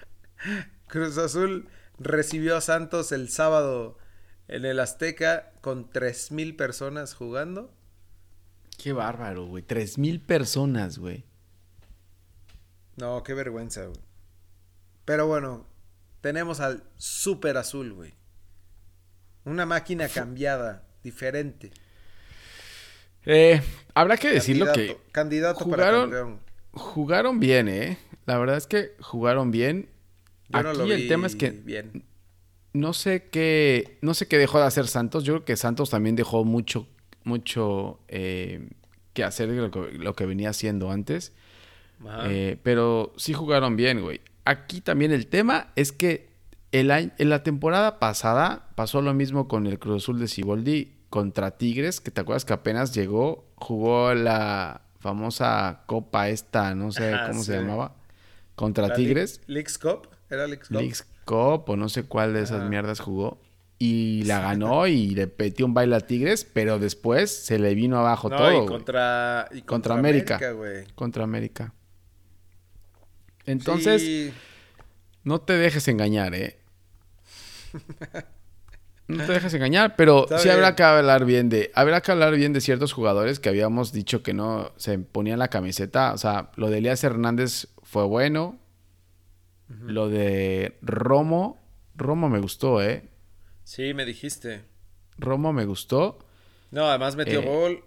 [0.86, 3.98] Cruz Azul recibió a Santos el sábado
[4.48, 7.72] en el Azteca con 3.000 personas jugando.
[8.82, 9.62] Qué bárbaro, güey.
[9.62, 11.24] Tres mil personas, güey.
[12.96, 14.00] No, qué vergüenza, güey.
[15.04, 15.66] Pero bueno,
[16.22, 18.14] tenemos al Super Azul, güey.
[19.44, 21.72] Una máquina cambiada, diferente.
[23.26, 23.60] Eh,
[23.92, 24.96] habrá que decirlo que.
[25.12, 26.38] Candidato jugaron, para
[26.72, 27.98] Jugaron bien, ¿eh?
[28.24, 29.90] La verdad es que jugaron bien.
[30.52, 31.50] Aquí el tema es que.
[31.50, 32.04] Bien.
[32.72, 33.98] No sé qué.
[34.00, 35.24] No sé qué dejó de hacer Santos.
[35.24, 36.86] Yo creo que Santos también dejó mucho
[37.24, 38.68] mucho eh,
[39.12, 41.32] que hacer lo que, lo que, venía haciendo antes.
[42.24, 44.20] Eh, pero sí jugaron bien, güey.
[44.44, 46.30] Aquí también el tema es que
[46.72, 51.58] el en la temporada pasada pasó lo mismo con el Cruz Azul de Ciboldi contra
[51.58, 57.42] Tigres, que te acuerdas que apenas llegó, jugó la famosa copa esta, no sé cómo
[57.42, 57.96] se llamaba.
[58.54, 59.40] contra ¿La Tigres.
[59.46, 60.08] Leagues Cup?
[60.28, 60.76] ¿Era Leagues Cup?
[60.76, 62.68] Leagues Cup o no sé cuál de esas Ajá.
[62.68, 63.38] mierdas jugó.
[63.82, 67.98] Y la ganó y le metió un baile a Tigres, pero después se le vino
[67.98, 68.64] abajo No, todo.
[68.64, 70.40] y contra, y Contra contra América.
[70.94, 71.72] Contra América.
[73.46, 74.32] Entonces, Sí,
[75.24, 76.58] no te dejes engañar, ¿eh?
[79.08, 82.34] No te dejes engañar, pero Está sí habrá que hablar bien de, habrá que hablar
[82.36, 86.12] bien de ciertos jugadores que habíamos dicho que no se ponían la camiseta.
[86.12, 88.58] O sea, lo de Elías Hernández fue bueno.
[89.68, 91.60] Lo de Romo,
[91.96, 93.08] Romo me gustó, ¿eh?
[93.70, 94.64] Sí, me dijiste.
[95.18, 96.18] Romo me gustó.
[96.72, 97.84] No, además metió Eh, gol.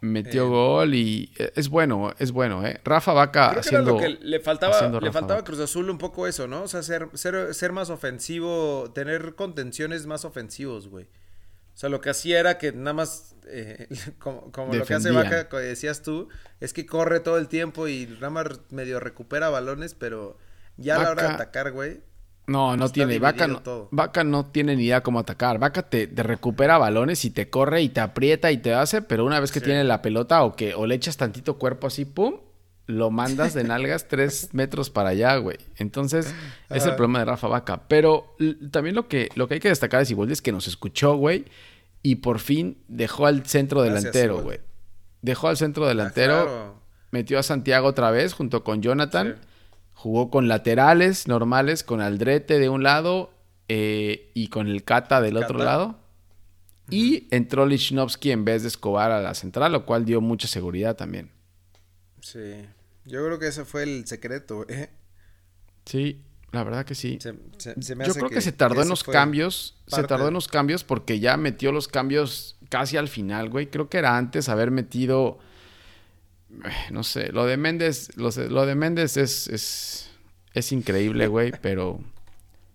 [0.00, 0.48] Metió Eh.
[0.48, 2.80] gol y eh, es bueno, es bueno, ¿eh?
[2.84, 3.98] Rafa Vaca Creo que haciendo...
[3.98, 5.44] era lo que le faltaba, le faltaba a.
[5.44, 6.62] Cruz Azul un poco eso, ¿no?
[6.62, 11.04] O sea, ser, ser, ser más ofensivo, tener contenciones más ofensivos, güey.
[11.74, 15.10] O sea, lo que hacía era que nada más, eh, como, como lo que hace.
[15.10, 16.28] Vaca, como decías tú,
[16.60, 20.38] es que corre todo el tiempo y nada más medio recupera balones, pero
[20.78, 22.00] ya a la hora de atacar, güey.
[22.46, 23.18] No, no Está tiene.
[23.18, 23.88] Vaca no, todo.
[23.90, 25.58] Vaca no tiene ni idea cómo atacar.
[25.58, 29.24] Vaca te, te recupera balones y te corre y te aprieta y te hace, pero
[29.24, 29.64] una vez que Sí.
[29.66, 32.36] tiene la pelota o que o le echas tantito cuerpo así, pum,
[32.86, 35.56] lo mandas de nalgas tres metros para allá, güey.
[35.76, 36.26] Entonces,
[36.70, 36.96] es el Ajá.
[36.96, 37.82] problema de Rafa Vaca.
[37.88, 38.36] Pero
[38.70, 41.46] también lo que, lo que hay que destacar de Siboldi es que nos escuchó, güey,
[42.02, 44.60] y por fin dejó al centro delantero, güey.
[45.20, 46.82] Dejó al centro delantero, Ah, claro.
[47.10, 49.34] metió a Santiago otra vez junto con Jonathan.
[49.40, 49.48] Sí.
[49.96, 53.30] Jugó con laterales normales, con Aldrete de un lado
[53.68, 55.98] eh, y con el Cata del otro lado.
[56.90, 60.96] Y entró Lichnowsky en vez de Escobar a la central, lo cual dio mucha seguridad
[60.96, 61.32] también.
[62.20, 62.66] Sí.
[63.06, 64.90] Yo creo que ese fue el secreto, ¿eh?
[65.86, 67.18] Sí, la verdad que sí.
[67.20, 69.76] Se, se- se me Yo hace creo que, se tardó en los cambios.
[69.86, 73.70] Se tardó en los cambios porque ya metió los cambios casi al final, güey.
[73.70, 75.38] Creo que era antes haber metido.
[76.90, 80.10] No sé, lo de Méndez, lo, lo de Méndez es, es,
[80.54, 82.00] es increíble, güey, pero,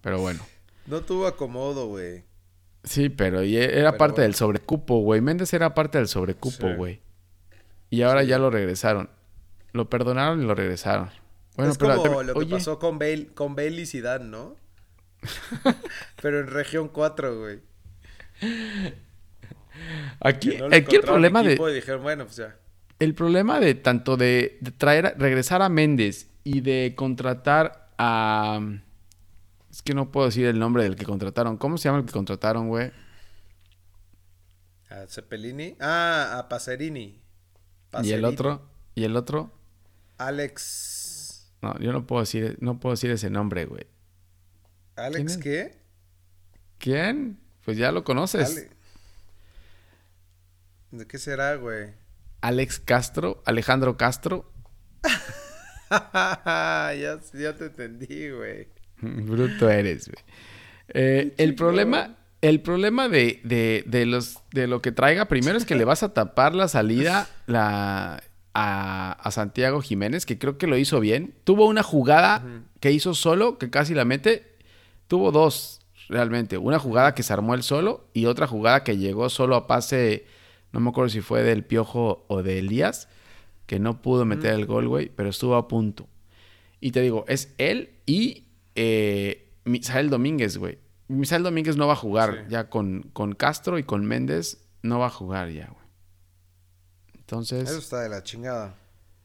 [0.01, 0.45] pero bueno.
[0.87, 2.23] No tuvo acomodo, güey.
[2.83, 4.23] Sí, pero y e- era Pero parte bueno.
[4.23, 5.21] del sobrecupo, güey.
[5.21, 6.73] Méndez era parte del sobrecupo, Sí.
[6.75, 7.01] güey.
[7.89, 8.27] Y ahora Sí.
[8.27, 9.09] ya lo regresaron.
[9.73, 11.09] Lo perdonaron y lo regresaron.
[11.55, 14.55] Bueno, es pero como lo que oye, pasó con Bale, con Bale y Zidane, ¿no?
[16.21, 17.59] Pero en región 4, güey.
[20.19, 22.55] aquí, no aquí el problema de y dijeron, bueno, pues ya.
[23.03, 28.59] El problema de tanto de, de traer, regresar a Méndez y de contratar a
[29.69, 31.57] es que no puedo decir el nombre del que contrataron.
[31.57, 32.91] ¿Cómo se llama el que contrataron, güey?
[34.89, 35.75] A Cepelini.
[35.79, 37.01] Ah, a Pacerini.
[37.01, 37.21] Y el
[37.89, 38.25] Pacerini.
[38.25, 39.51] otro, y el otro,
[40.17, 41.51] Alex.
[41.61, 43.85] no, yo no puedo decir, no puedo decir ese nombre, güey.
[44.95, 45.77] ¿Alex qué?
[46.77, 47.39] ¿Quién?
[47.65, 48.51] Pues ya lo conoces.
[48.51, 48.69] Ale-
[50.91, 51.93] ¿De qué será, güey?
[52.41, 54.51] Alex Castro, Alejandro Castro.
[55.89, 58.67] ya, ya te entendí, güey.
[59.01, 60.23] Bruto eres, güey.
[60.93, 65.65] Eh, el problema, el problema de, de, de los, de lo que traiga primero es
[65.65, 68.21] que le vas a tapar la salida la,
[68.53, 71.33] a, a Santiago Jiménez, que creo que lo hizo bien.
[71.43, 72.43] Tuvo una jugada
[72.79, 74.57] que hizo solo, que casi la mete.
[75.07, 76.57] Tuvo dos, realmente.
[76.57, 80.25] Una jugada que se armó él solo y otra jugada que llegó solo a pase,
[80.71, 83.07] no me acuerdo si fue del Piojo o de Elías,
[83.65, 86.07] que no pudo meter el gol, güey, pero estuvo a punto.
[86.79, 90.79] Y te digo, es él y eh, Misael Domínguez, güey.
[91.07, 92.51] Misael Domínguez no va a jugar Sí.
[92.51, 94.65] ya con, con Castro y con Méndez.
[94.81, 95.85] No va a jugar ya, güey.
[97.13, 97.69] Entonces...
[97.69, 98.75] Eso está de la chingada.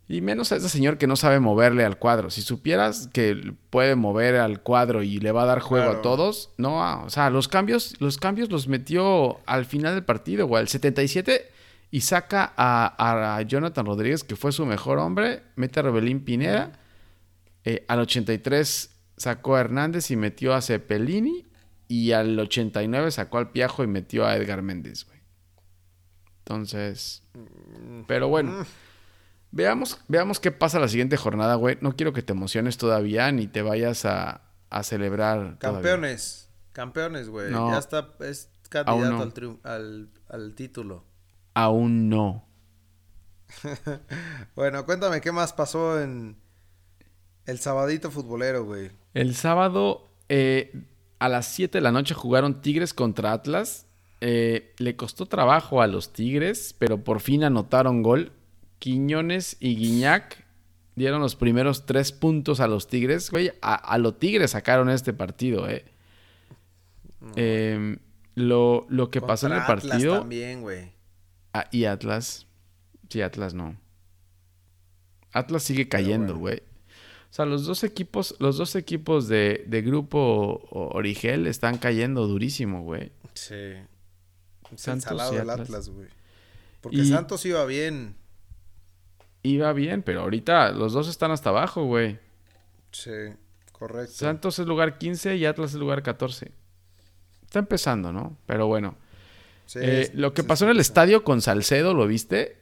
[0.09, 2.31] Y menos a ese señor que no sabe moverle al cuadro.
[2.31, 5.99] Si supieras que puede mover al cuadro y le va a dar juego Claro.
[5.99, 10.05] a todos, no, ah, o sea, los cambios, los cambios los metió al final del
[10.05, 11.51] partido, güey, al 77
[11.91, 16.73] y saca a, a Jonathan Rodríguez, que fue su mejor hombre, mete a Rebelín Pineda,
[17.65, 21.47] eh, al 83 sacó a Hernández y metió a Cepelini
[21.89, 25.19] y al 89 sacó al Piajo y metió a Edgar Méndez, güey.
[26.41, 27.23] Entonces,
[28.07, 28.65] pero bueno.
[29.51, 31.79] Veamos, veamos qué pasa la siguiente jornada, güey.
[31.81, 35.59] No quiero que te emociones todavía ni te vayas a, a celebrar.
[35.59, 35.59] todavía.
[35.59, 36.51] Campeones.
[36.73, 37.51] Campeones, güey.
[37.51, 37.71] No.
[37.71, 39.59] Ya está, es candidato no.
[39.63, 41.05] al, al, al título.
[41.55, 42.45] Aún no.
[44.55, 46.37] Bueno, cuéntame qué más pasó en
[47.47, 48.91] el sabadito futbolero, güey.
[49.15, 50.73] El sábado eh,
[51.19, 53.87] a las 7 de la noche jugaron Tigres contra Atlas.
[54.21, 58.33] Eh, le costó trabajo a los Tigres, pero por fin anotaron gol.
[58.79, 60.45] Quiñones y Guiñac
[60.95, 63.31] dieron los primeros tres puntos a los Tigres.
[63.31, 65.85] Güey, a, a los Tigres sacaron este partido, eh.
[67.35, 67.99] Eh,
[68.35, 70.19] lo, lo que pasó en el Contra Atlas partido...
[70.21, 70.93] también, güey.
[71.53, 72.47] Ah, y Atlas.
[73.09, 73.77] Sí, Atlas no.
[75.33, 76.41] Atlas sigue cayendo, bueno.
[76.41, 76.59] güey.
[76.59, 82.83] O sea, los dos equipos, los dos equipos de, de grupo Origel están cayendo durísimo,
[82.83, 83.13] güey.
[83.35, 83.75] Sí.
[84.77, 86.09] Santos y del Atlas, güey.
[86.81, 88.17] Porque Santos iba bien.
[89.47, 92.19] Iba bien, pero ahorita los dos están hasta abajo, güey.
[92.91, 93.13] Sí,
[93.71, 94.13] correcto.
[94.13, 96.51] Santos es lugar 15 y Atlas es lugar 14.
[97.45, 98.37] Está empezando, ¿no?
[98.47, 98.97] Pero bueno.
[99.77, 102.59] Eh, lo que pasó en el estadio con Salcedo, ¿lo viste?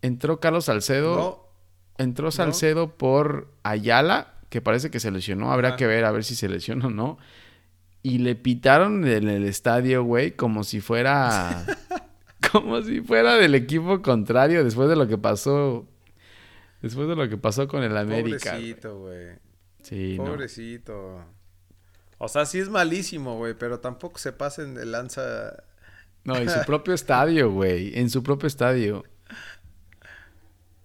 [0.00, 1.16] Entró Carlos Salcedo.
[1.16, 1.48] No.
[2.04, 5.50] Entró Salcedo por Ayala, que parece que se lesionó.
[5.50, 7.18] Habrá que ver a ver si se lesionó o no.
[8.04, 11.66] Y le pitaron en el estadio, güey, como si fuera.
[12.52, 15.84] como si fuera del equipo contrario después de lo que pasó.
[16.80, 18.52] Después de lo que pasó con el América.
[18.52, 19.26] Pobrecito, güey.
[19.82, 21.24] Sí, Pobrecito.
[22.18, 25.64] O sea, sí es malísimo, güey, pero tampoco se pasen de lanza.
[26.24, 27.98] No, en su propio estadio, güey.
[27.98, 29.04] En su propio estadio.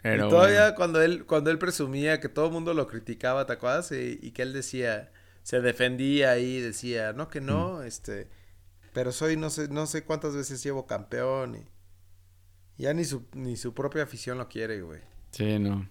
[0.03, 3.91] y todavía cuando él, cuando él presumía que todo el mundo lo criticaba, ¿te acuerdas?
[3.91, 7.83] Y, que él decía, se defendía ahí, decía, no, que no, mm.
[7.83, 8.29] este,
[8.93, 11.73] pero soy, no sé, no sé cuántas veces llevo campeón y
[12.77, 15.01] ya ni su, ni su propia afición lo quiere, güey.
[15.33, 15.89] Sí, no.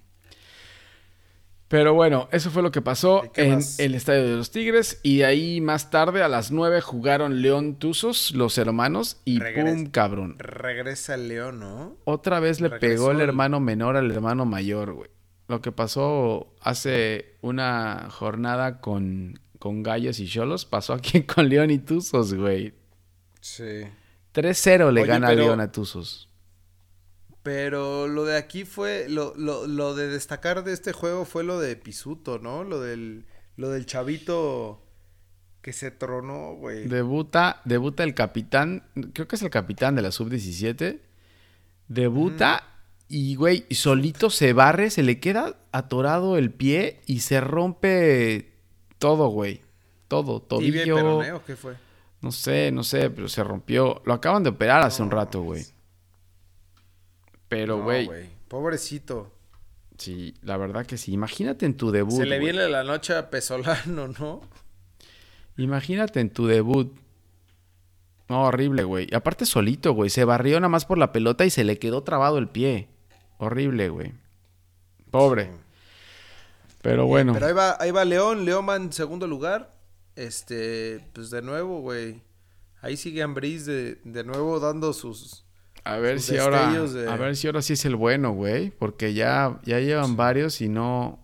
[1.72, 5.00] Pero bueno, eso fue lo que pasó en el Estadio de los Tigres.
[5.02, 10.36] Y ahí más tarde, a las 9, jugaron León Tuzos, los hermanos, y pum, cabrón.
[10.38, 11.96] Regresa el León, ¿no?
[12.04, 15.08] Otra vez le pegó el hermano menor al hermano mayor, güey.
[15.48, 21.70] Lo que pasó hace una jornada con, con Gallos y Cholos, pasó aquí con León
[21.70, 22.74] y Tuzos, güey.
[23.40, 23.86] Sí.
[24.34, 26.28] 3-0 le gana León a Tuzos.
[27.42, 31.58] Pero lo de aquí fue, lo, lo, lo, de destacar de este juego fue lo
[31.58, 32.62] de Pisuto, ¿no?
[32.62, 33.26] Lo del,
[33.56, 34.82] lo del chavito
[35.60, 36.86] que se tronó, güey.
[36.86, 41.00] Debuta, debuta el capitán, creo que es el capitán de la sub-17.
[41.88, 42.72] Debuta
[43.08, 48.52] y, güey, solito se barre, se le queda atorado el pie y se rompe
[48.98, 49.60] todo, güey.
[50.08, 51.18] Todo, tobillo.
[51.18, 51.76] o qué fue?
[52.22, 54.00] No sé, no sé, pero se rompió.
[54.04, 55.64] Lo acaban de operar hace un rato, güey.
[57.52, 58.08] Pero, güey.
[58.48, 59.30] Pobrecito.
[59.98, 61.12] Sí, la verdad que sí.
[61.12, 62.16] Imagínate en tu debut.
[62.16, 64.40] Se le viene la noche a Pesolano, ¿no?
[65.58, 66.96] Imagínate en tu debut.
[68.30, 69.06] No, horrible, güey.
[69.14, 70.08] Aparte solito, güey.
[70.08, 72.88] Se barrió nada más por la pelota y se le quedó trabado el pie.
[73.36, 74.12] Horrible, güey.
[75.10, 75.50] Pobre.
[76.80, 77.34] Pero bueno.
[77.34, 78.46] Pero ahí va, ahí va León.
[78.46, 79.74] León va en segundo lugar.
[80.16, 82.22] Este, pues de nuevo, güey.
[82.80, 85.44] Ahí sigue Ambris de, de nuevo dando sus,
[85.84, 86.70] a ver si ahora.
[86.70, 88.70] A ver si ahora sí es el bueno, güey.
[88.70, 91.18] Porque ya, ya llevan varios y no.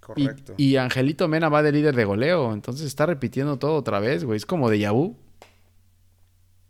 [0.00, 0.54] Correcto.
[0.56, 2.52] Y, Angelito Mena va de líder de goleo.
[2.52, 4.36] Entonces está repitiendo todo otra vez, güey.
[4.38, 5.16] Es como de Yahoo.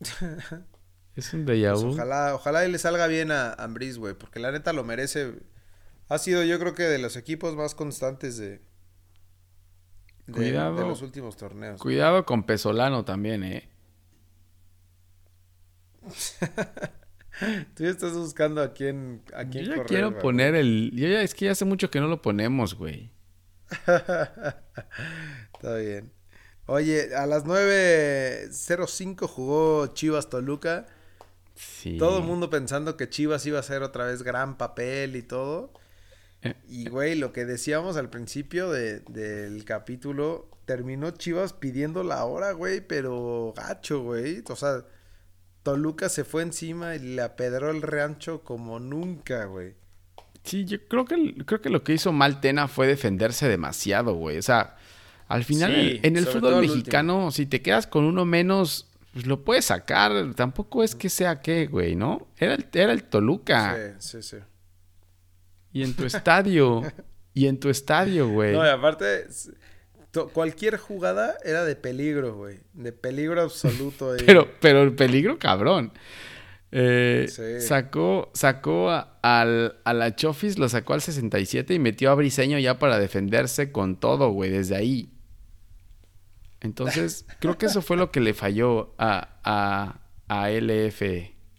[1.15, 4.15] es un de pues ojalá, ojalá y le salga bien a Ambris, güey.
[4.15, 5.35] Porque la neta lo merece.
[6.09, 8.61] Ha sido, yo creo que de los equipos más constantes de.
[10.33, 11.81] cuidado, de los últimos torneos.
[11.81, 13.71] Cuidado con Pesolano también, eh.
[17.75, 20.91] Tú ya estás buscando a quién, a quién Yo ya quiero poner el.
[20.95, 23.11] Yo ya, es que ya hace mucho que no lo ponemos, güey.
[23.87, 26.13] Está bien.
[26.67, 30.87] Oye, a las 9.05 jugó Chivas Toluca.
[31.55, 31.99] Sí.
[31.99, 35.73] Todo el mundo pensando que Chivas iba a hacer otra vez gran papel y todo.
[36.43, 42.53] Eh, y, güey, lo que decíamos al principio del capítulo, terminó Chivas pidiendo la hora,
[42.53, 44.43] güey, pero gacho, güey.
[44.49, 44.85] O sea,
[45.63, 49.75] Toluca se fue encima y le apedró el rancho como nunca, güey.
[50.43, 54.39] Sí, yo creo que, creo que lo que hizo mal Tena fue defenderse demasiado, güey.
[54.39, 54.77] O sea,
[55.29, 59.67] al final en el fútbol mexicano, si te quedas con uno menos, pues lo puedes
[59.67, 60.35] sacar.
[60.35, 62.29] Tampoco es que sea qué, güey, ¿no?
[62.39, 63.95] Era el, era el Toluca.
[63.99, 64.37] Sí, sí, sí.
[65.73, 66.83] Y en tu estadio.
[67.35, 68.55] y en tu estadio, güey.
[68.55, 69.27] No, y aparte,
[70.33, 72.61] cualquier jugada era de peligro, güey.
[72.75, 74.15] De peligro absoluto.
[74.27, 75.93] pero, pero el peligro cabrón.
[76.73, 77.27] Eh,
[77.61, 82.59] sacó, sacó a, al, a la Chofis, lo sacó al 67 y metió a Briseño
[82.59, 85.11] ya para defenderse con todo, güey, desde ahí.
[86.61, 91.03] Entonces, creo que eso fue lo que le falló a, a, a LF,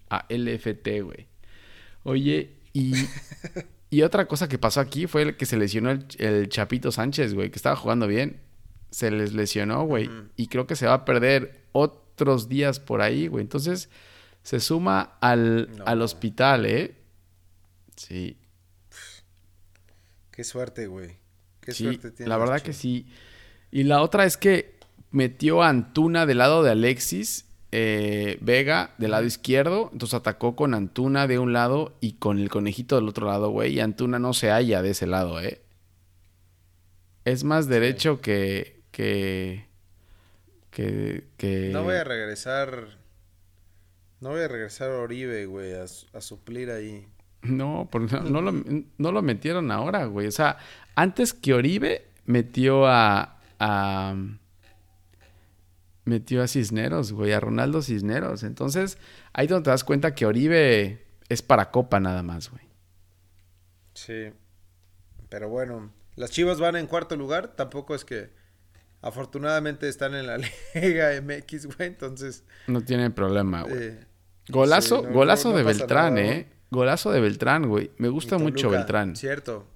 [0.09, 1.27] a LFT, güey.
[2.03, 2.93] Oye, y
[3.91, 7.51] Y otra cosa que pasó aquí fue el que se lesionó el, Chapito Sánchez, güey,
[7.51, 8.39] que estaba jugando bien.
[8.89, 10.09] Se les lesionó, güey.
[10.37, 13.43] Y creo que se va a perder otros días por ahí, güey.
[13.43, 13.89] Entonces,
[14.43, 16.95] se suma al, al hospital, ¿eh?
[17.97, 18.37] Sí.
[20.31, 21.17] Qué suerte, güey.
[21.59, 22.29] Qué suerte tiene.
[22.29, 23.07] La verdad que sí.
[23.71, 24.79] Y la otra es que
[25.11, 30.73] metió a Antuna del lado de Alexis eh, Vega del lado izquierdo, entonces atacó con
[30.73, 33.73] Antuna de un lado y con el conejito del otro lado, güey.
[33.73, 35.61] Y Antuna no se halla de ese lado, ¿eh?
[37.25, 39.65] Es más derecho que, que,
[40.71, 41.69] que, que...
[41.71, 42.97] No voy a regresar.
[44.19, 47.05] No voy a regresar a Oribe, güey, a, su- a suplir ahí.
[47.43, 48.63] No, porque no, no lo,
[48.97, 50.27] no lo metieron ahora, güey.
[50.27, 50.57] O sea,
[50.95, 54.15] antes que Oribe metió a, a
[56.05, 58.43] metió a Cisneros, güey, a Ronaldo Cisneros.
[58.43, 58.97] Entonces,
[59.33, 62.63] ahí donde te das cuenta que Oribe es para Copa nada más, güey.
[63.93, 64.31] Sí.
[65.29, 67.55] Pero bueno, las Chivas van en cuarto lugar.
[67.55, 68.29] Tampoco es que.
[69.03, 70.37] Afortunadamente están en la
[70.75, 71.87] Liga MX, güey.
[71.87, 72.43] Entonces.
[72.67, 73.83] No tiene problema, güey.
[73.83, 74.05] eh,
[74.49, 76.47] Golazo, sí, no- golazo no- no de Beltrán, nada, eh.
[76.69, 77.91] Golazo de Beltrán, güey.
[77.97, 79.15] Me gusta mucho Beltrán.
[79.15, 79.67] Cierto.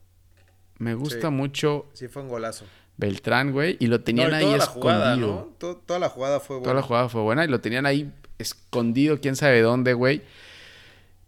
[0.78, 1.34] Me gusta Sí.
[1.34, 2.66] mucho Sí, fue un golazo.
[2.98, 3.78] Beltrán, güey.
[3.80, 4.82] Y lo tenían No, y ahí toda la escondido.
[4.94, 5.38] jugada, ¿no?
[5.58, 6.64] To- toda la jugada fue buena.
[6.64, 10.22] Toda la jugada fue buena y lo tenían ahí escondido, quién sabe dónde, güey.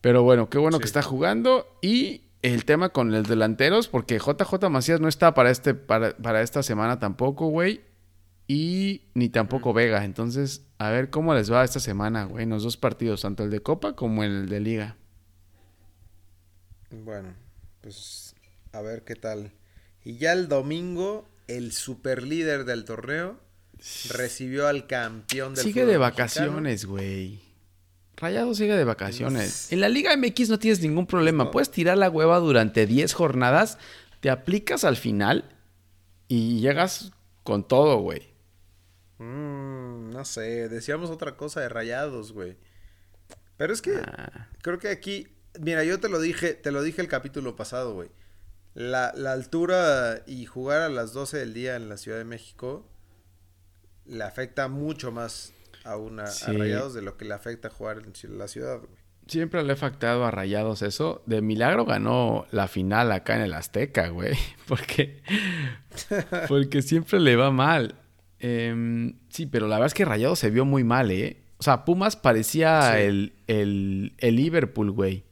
[0.02, 0.82] Pero bueno, qué bueno Sí.
[0.82, 1.68] que está jugando.
[1.82, 6.42] Y el tema con los delanteros, porque JJ Macías no está para, este, para, para
[6.42, 7.82] esta semana tampoco, güey.
[8.48, 10.06] Y ni tampoco Vega.
[10.06, 13.50] Entonces, a ver cómo les va esta semana, güey, en los dos partidos, tanto el
[13.50, 14.96] de Copa como el de Liga.
[16.92, 17.34] Bueno,
[17.82, 18.36] pues
[18.72, 19.52] a ver qué tal.
[20.04, 23.40] Y ya el domingo, el super líder del torneo
[24.10, 27.40] recibió al campeón del Sigue de vacaciones, güey.
[28.16, 29.72] Rayado sigue de vacaciones.
[29.72, 31.44] En la Liga MX no tienes ningún problema.
[31.46, 31.52] No.
[31.52, 33.78] Puedes tirar la hueva durante 10 jornadas,
[34.22, 35.46] te aplicas al final
[36.28, 37.12] y llegas
[37.44, 38.24] con todo, güey.
[39.20, 42.58] Mm, no sé, decíamos otra cosa de rayados, güey.
[43.58, 44.50] Pero es que Ah.
[44.62, 45.28] creo que aquí,
[45.60, 48.10] mira, yo te lo dije, te lo dije el capítulo pasado, güey.
[48.78, 52.88] La, la altura y jugar a las 12 del día en la Ciudad de México
[54.06, 55.52] le afecta mucho más
[55.84, 58.92] a una a rayados de lo que le afecta jugar en la ciudad, güey.
[59.28, 61.24] Siempre le he factado a Rayados eso.
[61.26, 64.38] De milagro ganó la final acá en el Azteca, güey.
[64.68, 65.22] Porque,
[66.48, 67.96] porque siempre le va mal.
[68.40, 71.42] Em, sí, pero la verdad es que Rayados se vio muy mal, ¿eh?
[71.58, 73.02] O sea, Pumas parecía Sí.
[73.02, 75.26] el, el, el Liverpool, güey.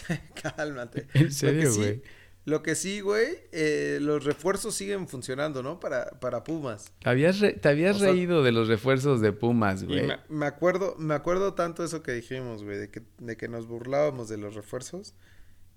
[0.56, 1.06] Cálmate.
[1.14, 2.02] En Lo que serio, sí- güey.
[2.44, 5.78] Lo que sí, güey, eh, los refuerzos siguen funcionando, ¿no?
[5.78, 6.92] Para, para Pumas.
[7.00, 10.04] Te habías, re- te habías O sea- reído de los refuerzos de Pumas, güey.
[10.08, 13.68] me, me acuerdo, me acuerdo tanto eso que dijimos, güey, de que, de que nos
[13.68, 15.14] burlábamos de los refuerzos.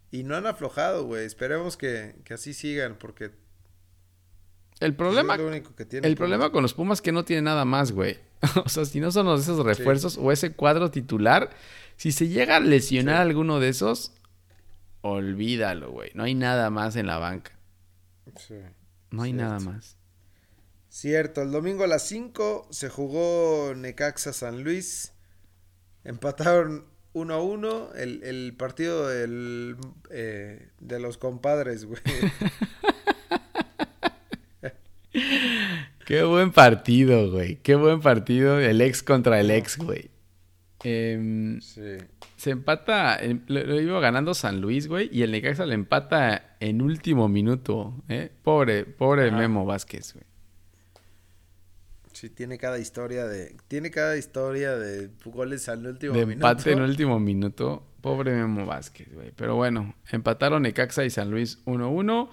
[0.10, 1.26] Y no han aflojado, güey.
[1.26, 3.30] Esperemos que, que así sigan, porque
[4.80, 6.18] El problema, es lo único que tiene el Pumas.
[6.30, 8.18] problema con los Pumas es que no tiene nada más, güey.
[8.66, 11.50] o sea, si no son los esos refuerzos o ese cuadro titular,
[11.98, 13.22] si se llega a lesionar Sí.
[13.30, 14.14] alguno de esos,
[15.02, 16.12] olvídalo, güey.
[16.14, 17.52] No hay nada más en la banca.
[18.38, 18.56] Sí.
[19.12, 19.46] No hay Cierto.
[19.46, 19.98] nada más.
[20.90, 25.14] Cierto, el domingo a las 5 se jugó Necaxa San Luis.
[26.04, 29.78] Empataron 1 a 1 el, el partido del,
[30.10, 32.02] eh, de los compadres, güey.
[36.06, 37.56] Qué buen partido, güey.
[37.58, 38.60] Qué buen partido.
[38.60, 40.12] El ex contra el ex, güey.
[40.88, 41.82] Em, Sí.
[42.36, 46.56] se empata, em, lo, lo iba ganando San Luis, güey, y el Necaxa le empata
[46.60, 48.32] en último minuto, ¿eh?
[48.44, 49.38] Pobre, pobre Ajá.
[49.38, 50.26] Memo Vázquez, güey.
[52.14, 53.58] Sí, tiene cada historia de.
[53.68, 56.48] Tiene cada historia de goles al último De minuto.
[56.48, 57.84] empate en último minuto.
[58.00, 59.32] Pobre Memo Vázquez, güey.
[59.36, 62.30] Pero bueno, empataron Necaxa y San Luis 1-1.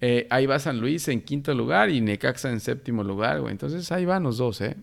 [0.00, 3.50] Eh, ahí va San Luis en quinto lugar y Necaxa en séptimo lugar, güey.
[3.52, 4.76] Entonces ahí van los dos, ¿eh?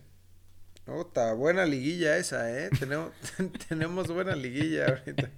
[0.86, 2.68] Ota, buena liguilla esa, ¿eh?
[2.78, 3.12] tenemos,
[3.68, 5.30] tenemos buena liguilla ahorita.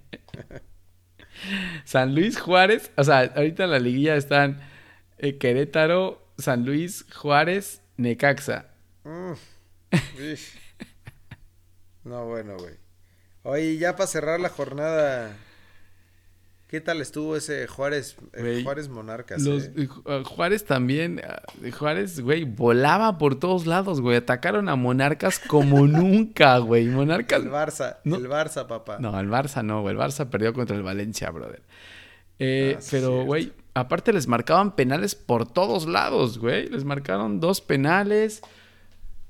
[1.85, 4.59] San Luis Juárez, o sea, ahorita en la liguilla están
[5.17, 8.67] eh, Querétaro, San Luis, Juárez, Necaxa.
[9.03, 9.33] Mm.
[12.03, 12.75] No, bueno, güey.
[13.43, 15.35] Oye, ya para cerrar la jornada,
[16.67, 19.41] ¿qué tal estuvo ese Juárez, eh, Juárez Monarcas?
[19.41, 19.73] Los, eh?
[19.77, 21.21] eh, Ju- Juárez también,
[21.77, 24.17] Juárez, güey, volaba por todos lados, güey.
[24.17, 26.87] Atacaron a Monarcas como nunca, güey.
[26.87, 27.41] Monarcas.
[27.43, 28.97] El Barça, no- el Barça, papá.
[28.99, 29.95] No, el Barça no, güey.
[29.95, 31.61] El Barça perdió contra el Valencia, brother.
[32.39, 36.69] Eh, Ah, pero, güey, aparte les marcaban penales por todos lados, güey.
[36.69, 38.41] Les marcaron dos penales.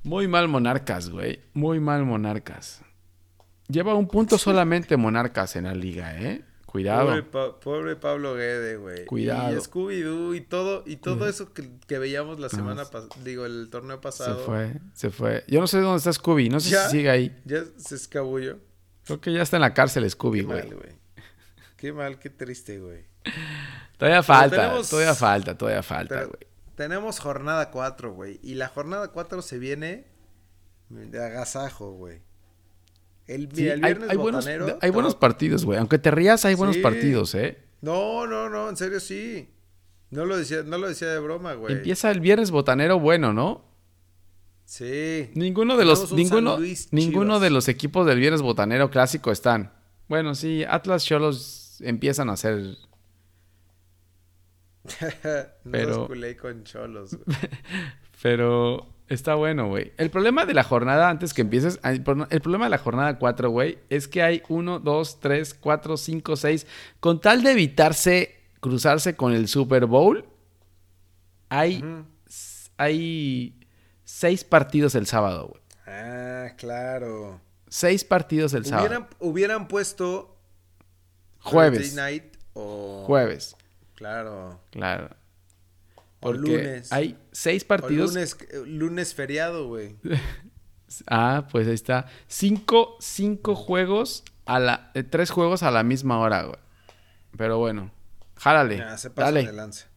[0.03, 1.39] Muy mal Monarcas, güey.
[1.53, 2.81] Muy mal Monarcas.
[3.69, 6.41] Lleva un punto solamente Monarcas en la liga, ¿eh?
[6.67, 7.07] Cuidado.
[7.07, 9.05] Pobre, Pa- pobre Pablo Guede, güey.
[9.05, 9.55] Cuidado.
[9.57, 13.69] Y Scooby-Doo y todo, y todo eso que, que veíamos la semana pasada, digo, el
[13.71, 14.45] torneo Se pasado.
[14.45, 15.43] fue, se fue.
[15.47, 16.49] Yo no sé dónde está Scooby.
[16.49, 16.85] No sé ¿Ya?
[16.89, 17.41] si sigue ahí.
[17.45, 18.59] Ya se escabulló.
[19.05, 20.59] Creo que ya está en la cárcel Scooby, Qué güey.
[20.67, 20.91] mal, güey.
[21.77, 23.05] Qué mal, qué triste, güey.
[23.97, 26.47] Todavía falta, tenemos- todavía falta, todavía falta, güey.
[26.75, 28.39] tenemos jornada 4, güey.
[28.43, 30.05] Y la jornada 4 se viene
[30.89, 32.21] de agasajo, güey.
[33.27, 35.77] El, Sí, mira, el hay, viernes hay buenos, botanero hay buenos partidos, güey.
[35.79, 36.81] Aunque te rías, hay buenos Sí.
[36.81, 37.57] partidos, ¿eh?
[37.81, 39.49] No, no, no, en serio sí.
[40.09, 41.73] No lo decía, no lo decía de broma, güey.
[41.75, 43.65] Empieza el viernes botanero bueno, ¿no?
[44.63, 45.29] Sí.
[45.33, 46.57] Ninguno de los, ninguno,
[46.91, 49.73] ninguno de los equipos del viernes botanero clásico están.
[50.07, 52.77] Bueno, sí, Atlas Cholos empiezan a hacer.
[55.63, 57.37] no Pero- los culé con cholos, güey.
[58.21, 59.93] Pero está bueno, güey.
[59.97, 63.17] El problema de la jornada, antes que empieces, el pro- el problema de la jornada
[63.19, 66.67] 4, güey, es que hay 1, 2, 3, 4, 5, 6.
[66.99, 70.25] Con tal de evitarse cruzarse con el Super Bowl,
[71.49, 72.05] hay, Ujú.
[72.77, 73.59] hay
[74.03, 75.61] seis partidos el sábado, güey.
[75.85, 77.39] Ah, claro.
[77.69, 78.87] Seis partidos el sábado.
[78.87, 80.37] Hubieran, hubieran puesto
[81.39, 81.93] Jueves.
[81.95, 83.55] Night o Jueves,
[83.95, 84.59] Claro.
[84.71, 85.09] claro.
[86.19, 86.91] O Porque lunes.
[86.91, 88.13] hay seis O partidos.
[88.13, 89.95] lunes, lunes feriado, güey.
[91.05, 92.05] Ah, pues ahí está.
[92.27, 94.89] Cinco, cinco juegos a la.
[94.93, 96.59] eh, tres juegos a la misma hora, güey.
[97.37, 97.91] Pero bueno.
[98.37, 98.77] Jálale.
[98.77, 99.47] Ya, se pasan dale.
[99.47, 99.87] de lanza.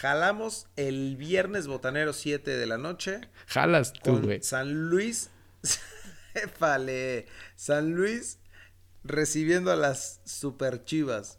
[0.00, 4.42] Jalamos el viernes botanero 7 de la noche Jalas tú, güey.
[4.42, 5.30] San Luis.
[6.34, 7.26] Épale.
[7.56, 8.38] San Luis
[9.04, 11.38] recibiendo a las super chivas.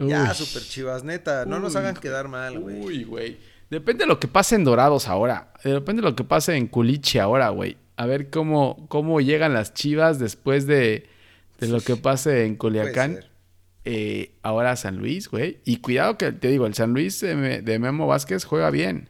[0.00, 1.44] Ya, super chivas, neta.
[1.46, 2.80] No nos hagan quedar mal, güey.
[2.80, 3.38] Uy, güey.
[3.70, 5.52] Depende de lo que pase en Dorados ahora.
[5.62, 7.76] Depende de lo que pase en Culiche ahora, güey.
[7.96, 11.06] A ver cómo, cómo llegan las chivas después de,
[11.60, 13.20] de lo que pase en Culiacán.
[13.84, 15.60] Eh, ahora San Luis, güey.
[15.64, 19.08] Y cuidado que te digo, el San Luis de, Me- de Memo Vázquez juega bien.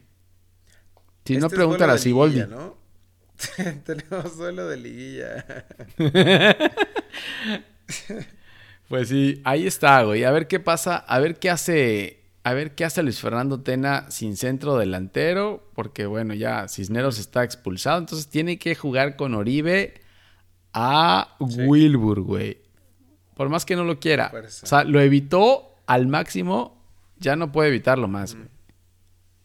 [1.24, 2.40] Si no, Este es pregúntale a Siboldi.
[2.48, 2.76] ¿no?
[3.84, 5.44] Tenemos duelo de liguilla.
[8.90, 10.24] Pues sí, ahí está, güey.
[10.24, 14.10] A ver qué pasa, a ver qué hace, a ver qué hace Luis Fernando Tena
[14.10, 19.94] sin centro delantero, porque bueno, ya Cisneros está expulsado, entonces tiene que jugar con Oribe
[20.72, 21.62] a Sí.
[21.66, 22.58] Wilbur, güey.
[23.36, 24.28] Por más que no lo quiera.
[24.30, 24.66] Fuerza.
[24.66, 26.82] O sea, lo evitó al máximo,
[27.16, 28.48] ya no puede evitarlo más, güey.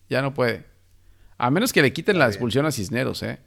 [0.09, 0.65] Ya no puede.
[1.37, 2.31] A menos que le quiten la bien.
[2.33, 3.37] expulsión a Cisneros, ¿eh?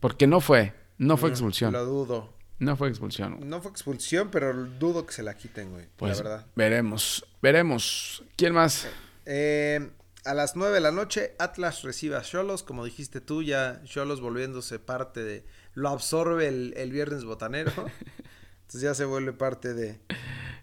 [0.00, 1.74] Porque no fue, no fue expulsión.
[1.74, 2.33] Lo dudo.
[2.58, 3.36] No fue expulsión.
[3.36, 3.48] güey.
[3.48, 5.86] No fue expulsión, pero dudo que se la quiten, güey.
[5.96, 6.46] Pues la verdad.
[6.54, 8.22] veremos, veremos.
[8.36, 8.86] ¿Quién más?
[9.26, 9.90] Eh,
[10.24, 12.62] a las 9 de la noche, Atlas recibe a Cholos.
[12.62, 15.44] Como dijiste tú, ya Cholos volviéndose parte de.
[15.74, 17.72] Lo absorbe el, el viernes botanero.
[18.62, 20.00] Entonces ya se vuelve parte de.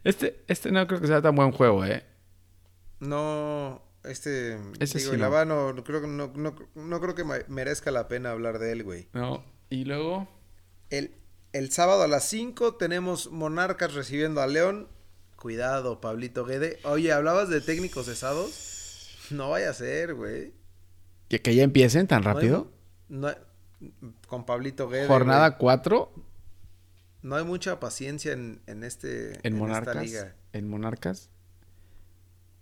[0.04, 2.04] Este, este no creo que sea tan buen juego, ¿eh?
[3.00, 3.84] No.
[4.04, 4.54] Este.
[4.80, 5.74] Ese digo, sí no.
[5.74, 6.32] No creo, que- no,
[6.76, 9.10] no, creo que me- merezca la pena hablar de él, güey.
[9.14, 9.44] No.
[9.70, 10.28] Y luego.
[10.90, 11.16] El,
[11.54, 14.88] el sábado a las 5 tenemos Monarcas recibiendo a León.
[15.36, 16.80] Cuidado, Pablito Guede.
[16.84, 19.18] Oye, ¿hablabas de técnicos cesados?
[19.32, 20.54] No vaya a ser, güey.
[21.30, 22.72] Que, que ya empiecen tan No hay rápido.
[23.10, 23.36] no hay-
[24.28, 25.08] con Pablito Guede.
[25.08, 25.60] Jornada güey.
[25.60, 26.14] 4
[27.24, 29.32] No hay mucha paciencia en, en este.
[29.32, 30.04] en esta Monarcas.
[30.04, 30.36] liga.
[30.54, 31.30] En Monarcas.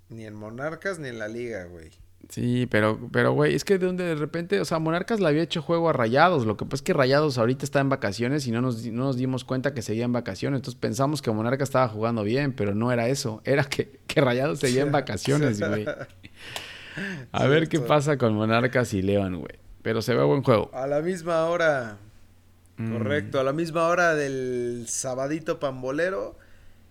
[0.10, 1.92] Ni en Monarcas ni en la liga, güey.
[2.28, 5.42] Sí, pero, pero, güey, es que de donde de repente, o sea, Monarcas le había
[5.42, 6.46] hecho juego a Rayados.
[6.46, 9.18] Lo que pasa es que Rayados ahorita está en vacaciones y no nos, no nos
[9.18, 10.60] dimos cuenta que seguía en vacaciones.
[10.60, 13.42] Entonces pensamos que Monarcas estaba jugando bien, pero no era eso.
[13.46, 15.86] Era que, que Rayados seguía en vacaciones, güey.
[17.32, 19.58] A ver qué pasa con Monarcas y León, güey.
[19.82, 20.70] Pero se ve buen juego.
[20.74, 21.98] A la misma hora.
[22.78, 22.94] Mm.
[22.94, 26.38] Correcto, a la misma hora del sabadito pambolero.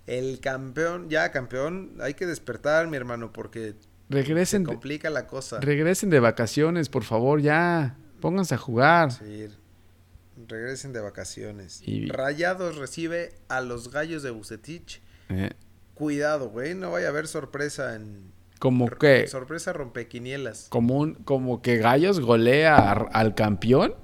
[0.07, 3.75] El campeón, ya campeón, hay que despertar, mi hermano, porque
[4.09, 5.61] Regresen, de, complica la cosa.
[5.61, 7.97] regresen de vacaciones, por favor, ya.
[8.21, 9.13] Pónganse a jugar.
[9.13, 9.49] Sí,
[10.49, 11.83] regresen de vacaciones.
[11.87, 15.03] Y- Rayados recibe a los gallos de Bucetich.
[15.29, 15.51] Eh,
[15.95, 18.33] Cuidado, güey, no vaya a haber sorpresa en...
[18.61, 20.67] como que, Sorpresa rompequinielas.
[20.71, 23.95] como, un, como que Gallos golea a- al campeón.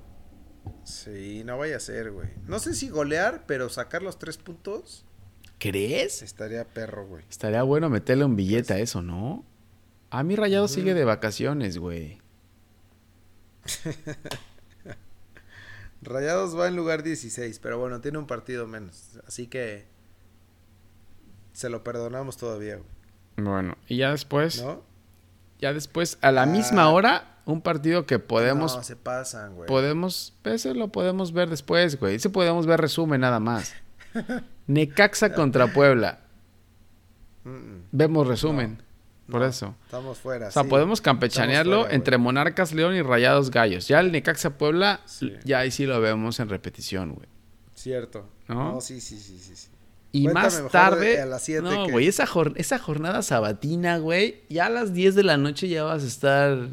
[0.85, 2.29] Sí, no vaya a ser, güey.
[2.47, 5.05] No sé si golear, pero sacar los tres puntos
[5.59, 6.23] ¿Crees?
[6.23, 7.25] estaría perro, güey.
[7.31, 9.45] Estaría bueno meterle un billete a eso, ¿no?
[10.15, 12.21] A mí Rayado sigue de vacaciones, güey.
[16.03, 19.19] Rayados va en lugar 16, pero bueno, tiene un partido menos.
[19.27, 19.87] Así que
[21.53, 22.89] se lo perdonamos todavía, güey.
[23.39, 24.83] Bueno, y ya después, ¿No?
[25.59, 26.91] ya después, a la misma Ah.
[26.91, 29.67] hora, un partido que podemos, No, se pasan, güey.
[29.67, 32.15] podemos, ese lo podemos ver después, güey.
[32.17, 33.75] Ese podemos ver resumen nada más.
[34.69, 36.21] Necaxa contra Puebla.
[37.43, 38.81] Mm, mm, Vemos resumen.
[39.31, 39.75] Por no, eso.
[39.85, 40.49] Estamos fuera.
[40.49, 40.69] O sea, sí.
[40.69, 43.89] podemos campechanearlo fuera, entre Monarcas León y Rayados Gallos.
[43.89, 45.33] Ya el Necaxa Puebla, Sí.
[45.45, 47.29] ya ahí sí lo vemos en repetición, güey.
[47.75, 48.29] Cierto.
[48.49, 48.73] ¿No?
[48.75, 48.81] ¿No?
[48.81, 49.57] sí, sí, sí, sí.
[49.57, 49.69] sí.
[50.13, 51.07] Y Cuéntame más tarde.
[51.17, 54.43] de- a las siete no, que- güey, esa, jor- esa jornada sabatina, güey.
[54.49, 56.69] Ya a las 10 de la noche ya vas a estar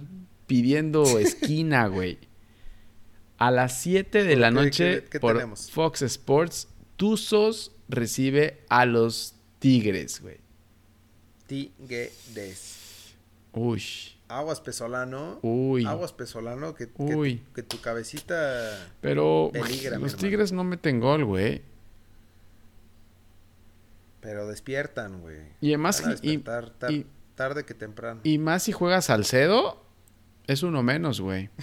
[0.46, 2.20] pidiendo esquina, güey.
[3.38, 5.72] A las 7 de ¿Por la noche ¿Qué- qué por tenemos?
[5.72, 10.38] Fox Sports, Tuzos recibe a los Tigres, güey.
[11.52, 13.14] Tigres.
[13.52, 13.84] Uy.
[14.30, 15.40] Aguas Pesolano.
[15.42, 15.86] Uy.
[15.86, 17.36] Aguas Pesolano, que, Uy.
[17.40, 18.90] tu, que tu cabecita...
[19.02, 20.16] Pero Peligra, los.
[20.16, 21.62] Tigres no meten gol, güey.
[24.22, 25.40] Pero despiertan, güey.
[25.60, 28.22] Y además, y- tar- y- tarde que temprano.
[28.24, 29.84] Y más si juega Salcedo,
[30.48, 31.50] es uno menos, güey.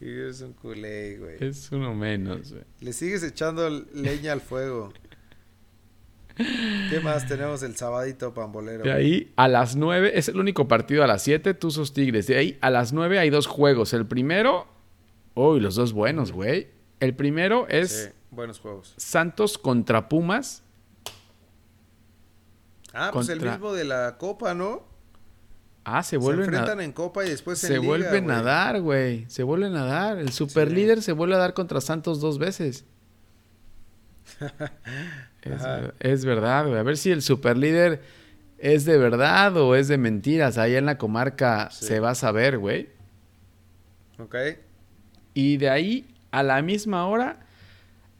[0.00, 1.36] Eres un culé, güey.
[1.40, 2.62] Es uno menos, güey.
[2.80, 4.92] Le sigues echando leña al fuego.
[6.36, 8.84] ¿Qué más tenemos el sabadito pambolero?
[8.84, 12.26] De ahí a las 9, es el único partido a las 7, Tuzos Tigres.
[12.26, 13.92] De ahí a las 9 hay dos juegos.
[13.92, 14.66] El primero,
[15.34, 16.68] uy, los dos buenos, güey.
[17.00, 18.94] El primero es Sí, buenos juegos.
[18.96, 20.62] Santos contra Pumas.
[22.94, 24.84] Ah, pues el mismo de la Copa, ¿no?
[25.84, 28.42] Ah, se Se vuelven enfrentan a, en Copa y después se en Liga, vuelven a
[28.42, 29.24] dar, güey.
[29.28, 30.18] Se vuelven a dar.
[30.18, 32.84] El superlíder se vuelve a dar contra Santos dos veces.
[35.42, 35.62] es,
[36.00, 36.78] es verdad, güey.
[36.78, 38.02] A ver si el superlíder
[38.58, 40.56] es de verdad o es de mentiras.
[40.58, 41.86] Ahí en la comarca Sí.
[41.86, 42.88] se va a saber, güey.
[44.18, 44.36] Ok.
[45.34, 47.40] Y de ahí, a la misma hora,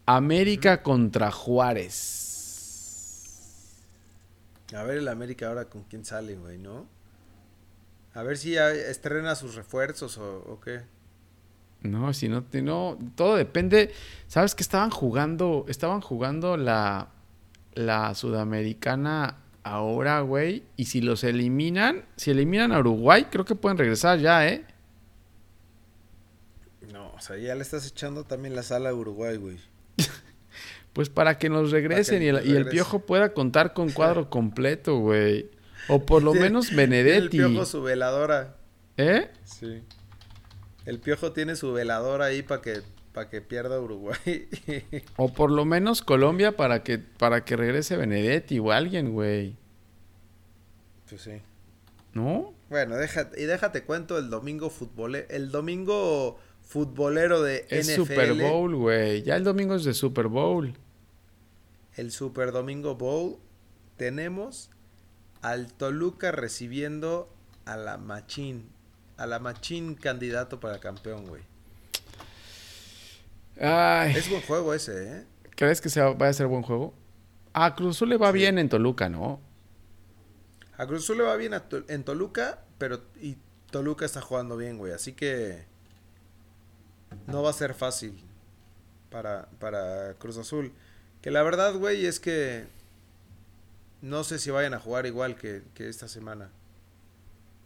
[0.07, 2.18] América contra Juárez.
[4.75, 6.87] A ver el América ahora con quién sale, güey, ¿no?
[8.14, 10.81] A ver si ya estrena sus refuerzos o, o qué.
[11.83, 13.93] No, si no, no, todo depende.
[14.29, 15.64] ¿Sabes que estaban jugando?
[15.68, 17.09] Estaban jugando la,
[17.75, 20.64] la sudamericana ahora, güey.
[20.77, 24.64] Y si los eliminan, si eliminan a Uruguay, creo que pueden regresar ya, ¿eh?
[26.93, 29.59] No, o sea, ya le estás echando también la sala a Uruguay, güey.
[30.93, 32.68] Pues para que nos regresen que y, el, nos y el.
[32.68, 35.51] Piojo pueda contar con cuadro completo, güey.
[35.89, 37.39] O por lo menos Tiene el Benedetti.
[37.39, 38.57] piojo su veladora.
[38.99, 39.31] ¿Eh?
[39.45, 39.83] Sí.
[40.85, 42.83] El piojo tiene su veladora ahí para que,
[43.13, 44.49] para que pierda Uruguay.
[45.17, 49.57] O por lo menos Colombia para que, para que regrese Benedetti o alguien, güey.
[51.09, 51.43] pues sí.
[52.15, 52.55] ¿No?
[52.69, 57.95] Bueno, déjate, y déjate cuento el domingo futbolero, el domingo futbolero de Es NFL.
[57.95, 59.23] Super Bowl, güey.
[59.23, 60.75] Ya el domingo es de Super Bowl.
[61.97, 63.37] El Super Domingo Bowl.
[63.99, 64.71] Tenemos
[65.43, 67.29] al Toluca recibiendo
[67.67, 68.71] a la Machín.
[69.19, 71.43] A la Machín candidato para campeón, güey.
[73.61, 75.26] Ay, Es buen juego ese, ¿eh?
[75.57, 76.94] ¿crees que sea, vaya a ser buen juego?
[77.53, 78.38] A Cruz Azul le va Sí.
[78.38, 79.40] bien en Toluca, ¿no?
[80.78, 81.53] A Cruz Azul le va bien
[81.88, 83.36] en Toluca, pero y
[83.70, 84.92] Toluca está jugando bien, güey.
[84.92, 85.64] Así que
[87.26, 88.22] no va a ser fácil
[89.11, 90.72] para, para Cruz Azul.
[91.20, 92.66] Que la verdad, güey, es que
[94.00, 96.50] no sé si vayan a jugar igual que, que esta semana.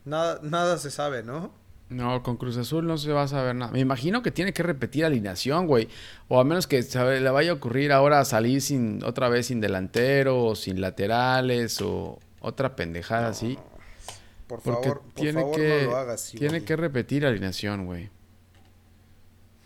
[0.05, 1.53] Nada, nada se sabe, ¿no?
[1.89, 3.71] No, con Cruz Azul no se va a saber nada.
[3.71, 5.89] Me imagino que tiene que repetir alineación, güey.
[6.29, 9.61] O a menos que sabe, le vaya a ocurrir ahora salir sin otra vez sin
[9.61, 13.57] delantero o sin laterales o otra pendejada así.
[14.49, 16.31] Por Porque favor, por tiene favor que no lo hagas.
[16.33, 16.67] tiene Siboldi.
[16.67, 18.11] que repetir alineación, güey.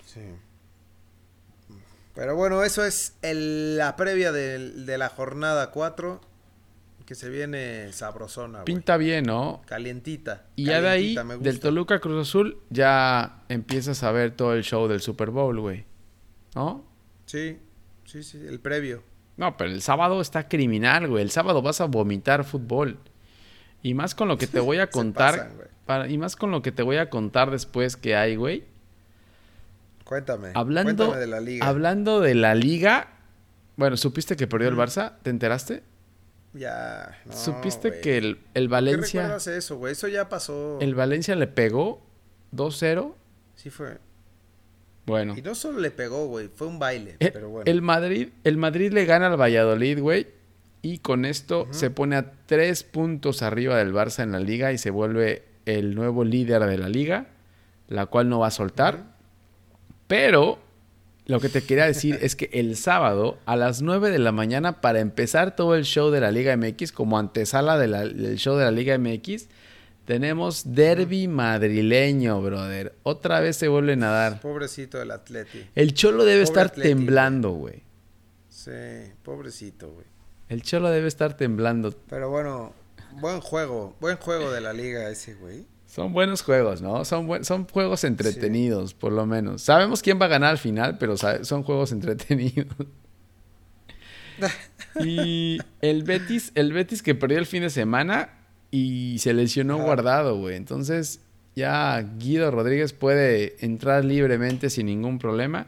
[0.04, 0.20] Sí.
[2.14, 6.20] Pero bueno, eso es el- la previa del- de, la jornada 4.
[7.10, 8.66] Que se viene sabrosona, güey.
[8.66, 9.62] Pinta bien, ¿no?
[9.66, 10.44] Calientita.
[10.54, 11.58] Y ya de ahí, del.
[11.58, 15.86] Toluca Cruz Azul, ya empiezas a ver todo el show del Super Bowl, güey.
[16.54, 16.84] ¿No?
[17.26, 17.58] Sí,
[18.04, 19.02] sí, sí, el previo.
[19.36, 21.24] No, pero el sábado está criminal, güey.
[21.24, 22.96] El sábado vas a vomitar fútbol.
[23.82, 25.32] Y más con lo que te voy a contar.
[25.36, 25.68] pasan, güey.
[25.86, 28.62] para- y más con lo que te voy a contar después que hay, güey.
[30.04, 30.52] Cuéntame.
[30.54, 31.66] Hablando, cuéntame de la liga.
[31.66, 33.08] hablando de la liga.
[33.74, 35.14] Bueno, ¿supiste que perdió el Barça?
[35.24, 35.82] ¿Te enteraste?
[36.52, 37.16] Ya.
[37.26, 39.22] no, ¿Supiste que el, el ¿Qué Valencia.
[39.22, 39.92] recuerdas eso, güey?
[39.92, 40.78] Eso ya pasó.
[40.80, 42.02] El Valencia le pegó
[42.52, 43.14] 2-0.
[43.54, 43.98] Sí fue.
[45.06, 45.34] Bueno.
[45.36, 46.48] Y no solo le pegó, güey.
[46.48, 47.16] Fue un baile.
[47.20, 47.66] El, pero bueno.
[47.66, 50.26] Eh, el Madrid, el Madrid le gana al Valladolid, güey.
[50.82, 54.78] Y con esto se pone a tres puntos arriba del Barça en la liga y
[54.78, 57.26] se vuelve el nuevo líder de la liga,
[57.88, 59.16] la cual no va a soltar.
[60.06, 60.58] Pero
[61.30, 64.80] lo que te quería decir es que el sábado a las 9 de la mañana,
[64.80, 68.56] para empezar todo el show de la Liga MX, como antesala de la- del show
[68.56, 69.48] de la Liga MX,
[70.04, 72.94] tenemos derby madrileño, brother.
[73.04, 74.40] Otra vez se vuelven a dar.
[74.40, 75.64] Pobrecito del Atleti.
[75.74, 77.82] El Cholo debe Pobre estar Atleti, temblando, güey.
[78.48, 78.70] Sí,
[79.22, 80.06] pobrecito, güey.
[80.48, 81.94] El Cholo debe estar temblando.
[82.08, 82.72] Pero bueno,
[83.20, 83.94] buen juego.
[84.00, 85.64] Buen juego de la liga ese, güey.
[85.90, 87.04] Son buenos juegos, ¿no?
[87.04, 89.62] Son, buen- son juegos entretenidos, por lo menos.
[89.62, 92.68] Sabemos quién va a ganar al final, pero son juegos entretenidos.
[95.04, 98.30] y el Betis, el Betis que perdió el fin de semana
[98.70, 99.84] y se lesionó Ajá.
[99.84, 100.54] guardado, güey.
[100.56, 101.20] Entonces
[101.56, 105.66] ya Guido Rodríguez puede entrar libremente sin ningún problema.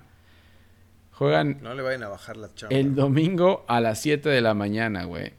[1.11, 2.77] Juegan No le vayan a bajar la chamba.
[2.77, 5.33] el domingo a las 7 de la mañana, güey.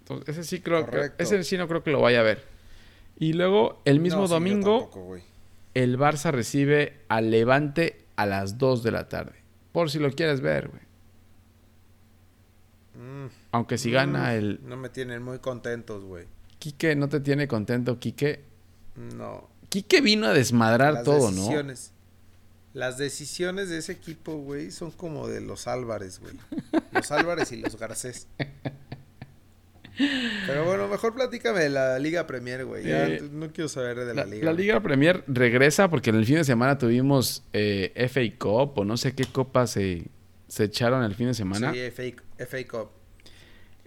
[0.00, 2.55] Entonces, ese sí creo que, ese sí no creo que lo vaya a ver.
[3.18, 5.16] Y luego, el mismo No, domingo, tampoco,
[5.74, 9.34] el Barça recibe al Levante a las 2 de la tarde.
[9.72, 10.82] Por si lo quieres ver, güey.
[12.94, 14.60] Mm, Aunque si gana mm, el...
[14.64, 16.26] No me tienen muy contentos, güey.
[16.58, 18.42] Quique no te tiene contento, Quique.
[18.96, 19.48] No.
[19.68, 21.50] Quique vino a desmadrar Las todo, ¿no?
[22.72, 26.34] Las decisiones de ese equipo, güey, son como de los Álvarez, güey.
[26.92, 28.26] Los Álvarez y los Garcés.
[30.46, 32.84] Pero bueno, mejor platícame de la Liga Premier, güey.
[32.84, 34.44] Ya Eh, no quiero saber de la, La, Liga.
[34.46, 38.84] la Liga Premier regresa porque en el fin de semana tuvimos eh, FA Cup o
[38.84, 40.04] no sé qué copas se,
[40.48, 41.72] se echaron el fin de semana.
[41.72, 42.02] Sí, FA,
[42.46, 42.88] FA Cup.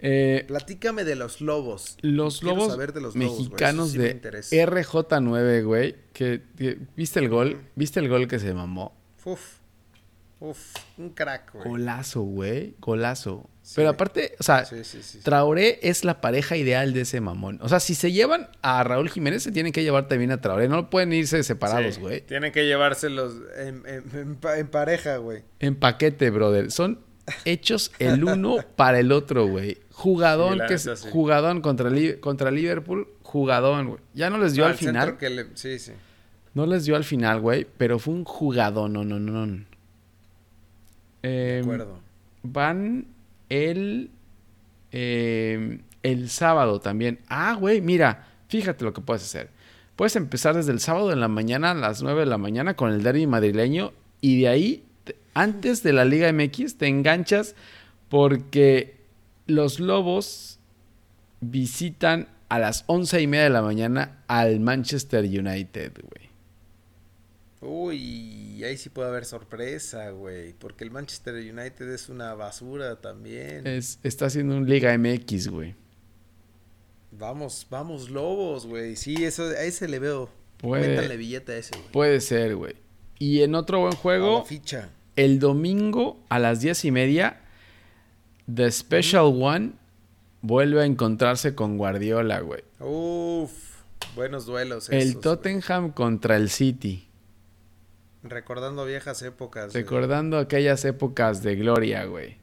[0.02, 1.98] Eh, Platícame de los Lobos.
[2.00, 4.56] los Quiero lobos saber de los Lobos, güey, mexicanos sí de interesa.
[4.56, 5.94] RJ9, güey.
[6.14, 7.60] Que, que- ¿Viste el gol?
[7.76, 8.96] ¿Viste el gol que se mamó?
[9.24, 9.58] Uf.
[10.40, 10.74] Uf.
[10.96, 11.68] Un crack, güey.
[11.68, 12.74] Golazo, güey.
[12.80, 13.48] Golazo.
[13.70, 13.74] Sí.
[13.76, 15.20] Pero aparte, o sea, Sí, sí, sí.
[15.20, 17.60] Traoré es la pareja ideal de ese mamón.
[17.62, 20.68] O sea, si se llevan a Raúl Jiménez, se tienen que llevar también a Traoré.
[20.68, 22.22] No pueden irse separados, güey.
[22.22, 25.44] Tienen que llevárselos en, en- en pa- en pareja, güey.
[25.60, 26.72] En paquete, brother.
[26.72, 26.98] Son
[27.44, 29.78] hechos el uno para el otro, güey.
[29.92, 31.08] Jugadón, que es sí.
[31.12, 34.00] jugadón contra, contra Liverpool, jugadón, güey.
[34.14, 35.16] Ya no les dio No, al final.
[35.16, 35.92] que le- Sí, sí.
[36.54, 39.64] No les dio al final, güey, pero fue un jugadón, no, no, no, no.
[41.22, 42.00] De Em, acuerdo.
[42.42, 43.06] van
[43.50, 44.10] el
[44.92, 47.18] em, el sábado también.
[47.28, 49.50] Ah, güey, mira, fíjate lo que puedes hacer.
[49.96, 52.90] Puedes empezar desde el sábado en la mañana a las 9 de la mañana con
[52.90, 53.92] el derby madrileño
[54.22, 57.54] y de ahí, te- antes de la Liga MX, te enganchas
[58.08, 58.96] porque
[59.46, 60.58] los Lobos
[61.42, 66.29] visitan a las once y media de la mañana al Manchester United, güey.
[67.60, 70.54] Uy, ahí sí puede haber sorpresa, güey.
[70.54, 73.66] Porque el Manchester United es una basura también.
[73.66, 75.74] Es, está haciendo un Liga MX, güey.
[77.12, 78.96] Vamos, vamos, Lobos, güey.
[78.96, 80.30] Sí, eso, a ese le veo.
[80.58, 81.92] Puede- billete a ese, güey.
[81.92, 82.74] Puede ser, güey.
[83.18, 84.88] Y en otro buen juego, ficha.
[85.16, 87.40] el domingo a las diez y media,
[88.52, 89.72] The Special One
[90.40, 92.62] vuelve a encontrarse con Guardiola, güey.
[92.78, 93.52] Uf,
[94.14, 94.88] buenos duelos.
[94.88, 95.22] El esos, güey.
[95.22, 97.06] Tottenham contra el City.
[98.22, 99.72] Recordando viejas épocas.
[99.72, 99.82] güey.
[99.82, 102.36] Recordando aquellas épocas de gloria, güey.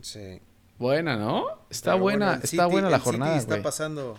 [0.00, 0.40] Sí.
[0.78, 1.44] Buena, ¿no?
[1.70, 3.62] Está Pero buena, bueno, está City- buena la el City jornada, está güey.
[3.62, 4.18] pasando.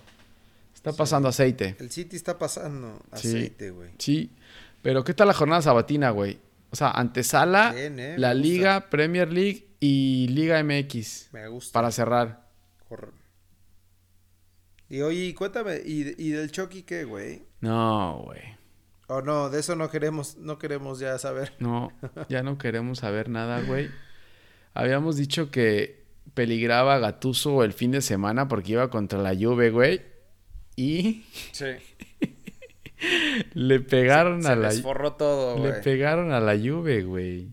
[0.73, 1.75] Está pasando aceite.
[1.79, 3.29] El City está pasando Sí.
[3.29, 3.89] aceite, güey.
[3.97, 4.31] Sí.
[4.81, 6.39] Pero ¿qué tal la jornada sabatina, güey?
[6.69, 8.47] O sea, antesala, Bien, eh, la gusta.
[8.47, 11.29] Liga, Premier League y Liga MX.
[11.31, 11.73] Me gusta.
[11.73, 12.47] Para cerrar.
[12.87, 13.11] Corre-
[14.89, 17.43] Y oye, cuéntame, ¿y, y del Chucky qué, güey?
[17.61, 18.54] No, güey.
[19.07, 21.53] O no, de eso no queremos, no queremos ya saber.
[21.59, 21.91] No,
[22.29, 23.89] ya no queremos saber nada, güey.
[24.73, 26.03] Habíamos dicho que
[26.33, 30.01] peligraba Gatuso el fin de semana porque iba contra la Juve, güey.
[30.75, 31.65] Y Sí.
[33.53, 35.81] le pegaron Se a la desforró todo, le güey.
[35.83, 37.49] pegaron a la Juve, güey.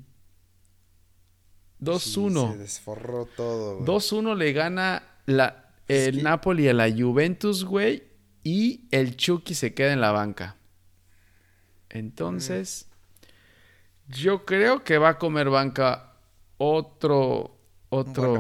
[1.80, 2.46] 2-1.
[2.46, 3.86] Sí, se desforró todo, güey.
[3.86, 8.05] 2-1 le gana la, Es el que- Napoli a la Juventus, güey.
[8.44, 10.57] Y el Chucky se queda en la banca.
[11.93, 12.86] Entonces,
[14.09, 16.14] yo creo que va a comer banca
[16.57, 17.57] otro,
[17.90, 18.38] otro,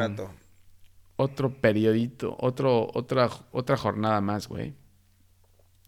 [1.16, 4.74] otro periodito, otro, otra, otra jornada más, güey.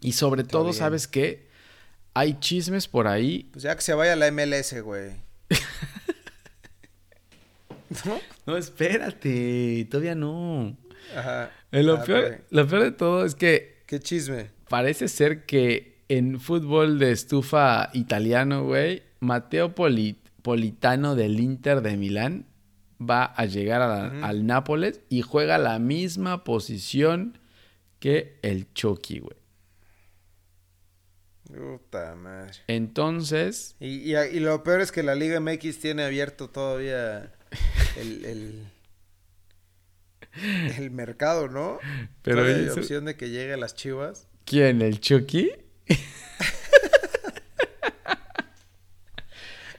[0.00, 0.74] Y sobre Está todo, bien.
[0.74, 1.48] ¿sabes qué?
[2.12, 3.48] Hay chismes por ahí.
[3.52, 5.12] Pues ya que se vaya a la MLS, güey.
[8.04, 8.20] ¿No?
[8.46, 10.76] No, espérate, todavía no.
[11.16, 11.50] Ajá.
[11.72, 14.50] Eh, Lo, Ah, peor, lo peor de todo es que Qué chisme.
[14.68, 21.96] Parece ser que en fútbol de estufa italiano, güey, Mateo Poli- Politano del Inter de
[21.96, 22.46] Milán
[23.00, 27.38] va a llegar a la- al Nápoles y juega la misma posición
[27.98, 29.36] que el Chucky, güey.
[31.46, 32.52] Puta madre.
[32.68, 37.32] Entonces, Y, y, y lo peor es que la Liga MX tiene abierto todavía
[37.96, 38.64] el, el,
[40.78, 41.78] el mercado, ¿no?
[42.22, 44.26] Pero hay eso- opción de que llegue a las chivas.
[44.44, 44.82] ¿quién?
[44.82, 45.52] ¿El Chucky?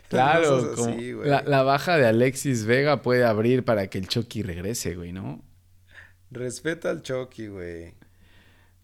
[0.10, 4.44] Claro, como así, la, la baja de Alexis Vega puede abrir para que el Chucky
[4.44, 5.44] regrese, güey, ¿no?
[6.32, 7.96] Respeta al Chucky, güey.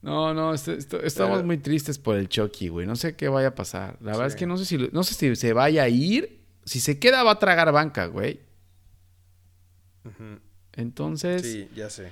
[0.02, 2.88] No, no, estamos Pero- muy tristes por el Chucky, güey.
[2.88, 3.98] No sé qué vaya a pasar.
[4.02, 6.42] La verdad es que no sé si lo- no sé si se vaya a ir.
[6.66, 8.40] Si se queda va a tragar banca, güey.
[10.74, 12.12] Entonces, Sí, ya sé.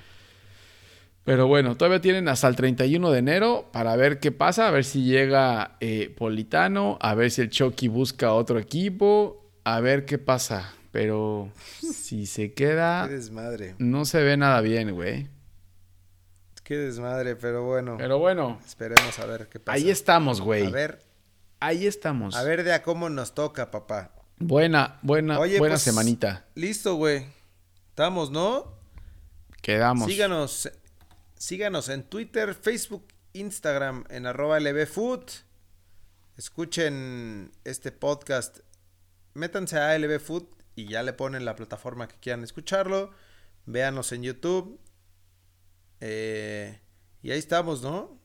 [1.30, 4.84] Pero bueno, todavía tienen hasta el 31 de enero para ver qué pasa, a ver
[4.84, 10.18] si llega eh, Politano, a ver si el Chucky busca otro equipo, a ver qué
[10.18, 10.74] pasa.
[10.90, 13.76] Pero si se queda, Qué desmadre.
[13.78, 15.28] no se ve nada bien, güey.
[16.64, 17.94] Qué desmadre, pero bueno.
[17.96, 19.76] Pero bueno, Esperemos a ver qué pasa.
[19.76, 20.66] ahí estamos, güey.
[20.66, 20.98] A ver,
[21.60, 22.34] Ahí estamos.
[22.34, 24.10] a ver de a cómo nos toca, papá.
[24.40, 26.46] Buena, buena, Oye, buena pues, semanita.
[26.56, 27.24] Listo, güey.
[27.90, 28.80] Estamos, ¿no?
[29.62, 30.10] Quedamos.
[30.10, 30.68] Síganos,
[31.44, 35.24] síganos en Twitter, Facebook, Instagram, en arroba lbfood.
[36.36, 38.58] Escuchen este podcast.
[39.34, 40.44] Métanse a lbfood
[40.76, 43.10] y ya le ponen la plataforma que quieran escucharlo.
[43.64, 44.78] Véanos en YouTube.
[46.00, 46.78] Eh,
[47.22, 48.18] y ahí estamos, ¿no?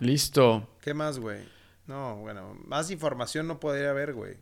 [0.00, 0.68] Listo.
[0.80, 1.40] ¿Qué más, güey?
[1.86, 4.36] No, bueno, más información no podría haber, güey.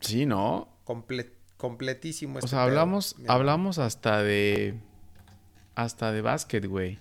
[0.00, 0.78] Sí, ¿no?
[0.84, 4.74] Comple- completísimo O este sea, pedo, hablamos, hablamos hasta de.
[5.74, 6.98] Hasta de básquet, güey.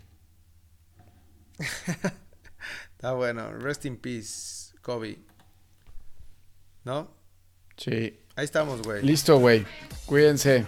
[2.92, 3.52] Está bueno.
[3.54, 5.20] Rest in peace, Kobe.
[6.84, 7.12] ¿No?
[7.78, 8.20] Sí.
[8.36, 9.04] Ahí estamos, güey.
[9.04, 9.66] Listo, güey.
[10.06, 10.66] Cuídense.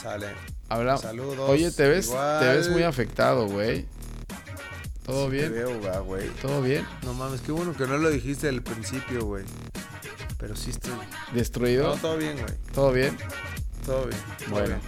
[0.00, 0.28] Sale.
[0.68, 0.96] Habla...
[0.96, 1.48] Saludos.
[1.50, 3.86] Oye, te ves, te ves muy afectado, güey.
[5.04, 5.52] ¿Todo Sí te bien?
[5.52, 6.28] veo, güey.
[6.40, 6.86] ¿Todo bien?
[7.02, 9.44] No mames, qué bueno que no lo dijiste al principio, güey.
[10.38, 10.92] Pero sí estoy.
[11.34, 11.88] ¿Destruido?
[11.88, 12.54] No, todo bien, güey.
[12.72, 13.16] ¿Todo bien?
[13.84, 14.20] Todo bien.
[14.38, 14.66] todo Bueno.
[14.68, 14.80] bien.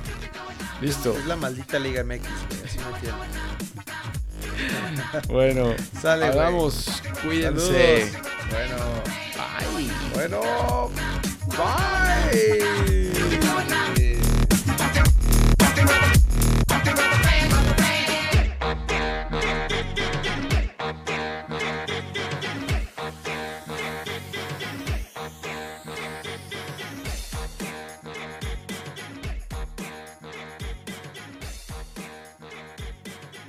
[0.81, 1.17] Listo.
[1.19, 2.65] Es la maldita Liga MX, güey.
[2.65, 3.25] Así me entiendo
[5.29, 7.03] bueno, Sale, hablamos.
[7.25, 7.43] Wey.
[7.43, 8.13] Cuídense.
[8.51, 8.77] Bueno,
[9.35, 9.91] bye.
[10.15, 10.91] Bueno,
[13.97, 14.04] bye.